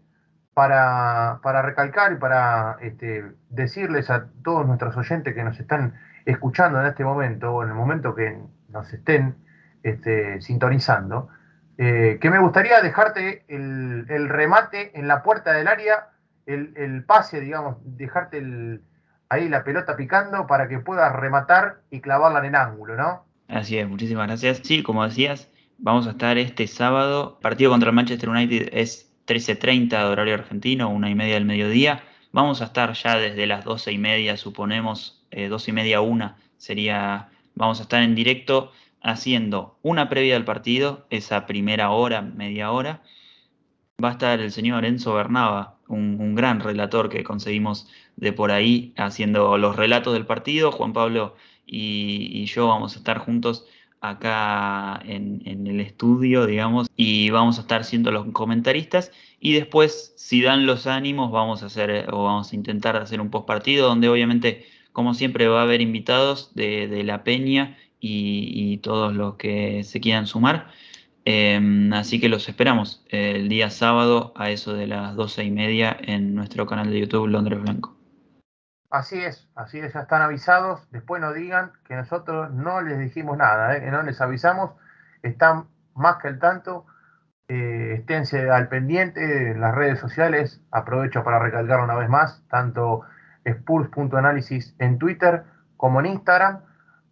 [0.54, 6.88] para, recalcar y para este, decirles a todos nuestros oyentes que nos están escuchando en
[6.88, 9.36] este momento o en el momento que nos estén
[9.84, 11.30] este, sintonizando,
[11.78, 16.10] eh, que me gustaría dejarte el remate en la puerta del área
[16.48, 18.42] el, pase, digamos, dejarte
[19.30, 23.26] ahí la pelota picando para que puedas rematar y clavarla en el ángulo, ¿no?
[23.50, 24.62] Así es, muchísimas gracias.
[24.64, 27.38] Sí, como decías, vamos a estar este sábado.
[27.42, 32.04] Partido contra el Manchester United es 13.30 de horario argentino, una y media del mediodía.
[32.32, 36.38] Vamos a estar ya desde las 12 y media, suponemos, eh, 12 y media, una
[36.58, 38.72] sería, vamos a estar en directo
[39.08, 43.02] haciendo una previa del partido, esa primera hora, media hora.
[44.04, 47.88] Va a estar el señor Enzo Bernaba, un, gran relator que conseguimos
[48.18, 50.72] de por ahí, haciendo los relatos del partido.
[50.72, 51.36] Juan Pablo
[51.66, 53.66] y, yo vamos a estar juntos
[54.02, 59.12] acá en, el estudio, digamos, y vamos a estar siendo los comentaristas.
[59.40, 63.30] Y después, si dan los ánimos, vamos a hacer o vamos a intentar hacer un
[63.30, 67.78] post partido donde obviamente, como siempre, va a haber invitados de la Peña
[68.08, 70.68] y, todos los que se quieran sumar.
[71.26, 75.98] Em, así que los esperamos el día sábado a eso de las doce y media
[76.00, 77.98] en nuestro canal de YouTube Londres Blanco.
[78.90, 80.90] Así es, así es, ya están avisados.
[80.92, 83.82] Después no digan que nosotros no les dijimos nada, ¿eh?
[83.82, 84.72] que no les avisamos.
[85.22, 86.86] Están más que al tanto.
[87.50, 90.62] Eh, esténse al pendiente en las redes sociales.
[90.72, 93.02] Aprovecho para recalcar una vez más, tanto
[93.44, 95.44] Spurs.análisis en Twitter
[95.76, 96.62] como en Instagram.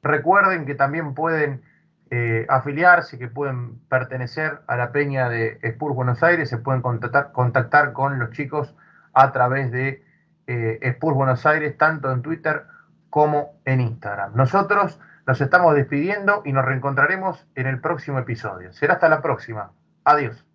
[0.06, 1.64] Recuerden que también pueden
[2.12, 7.92] eh, afiliarse, que pueden pertenecer a la peña de Spurs Buenos Aires, se pueden contactar,
[7.92, 8.76] con los chicos
[9.14, 10.04] a través de
[10.46, 12.66] eh, Spurs Buenos Aires, tanto en Twitter
[13.10, 14.36] como en Instagram.
[14.36, 18.74] Nosotros nos estamos despidiendo y nos reencontraremos en el próximo episodio.
[18.74, 19.72] Será hasta la próxima.
[20.04, 20.46] Adiós.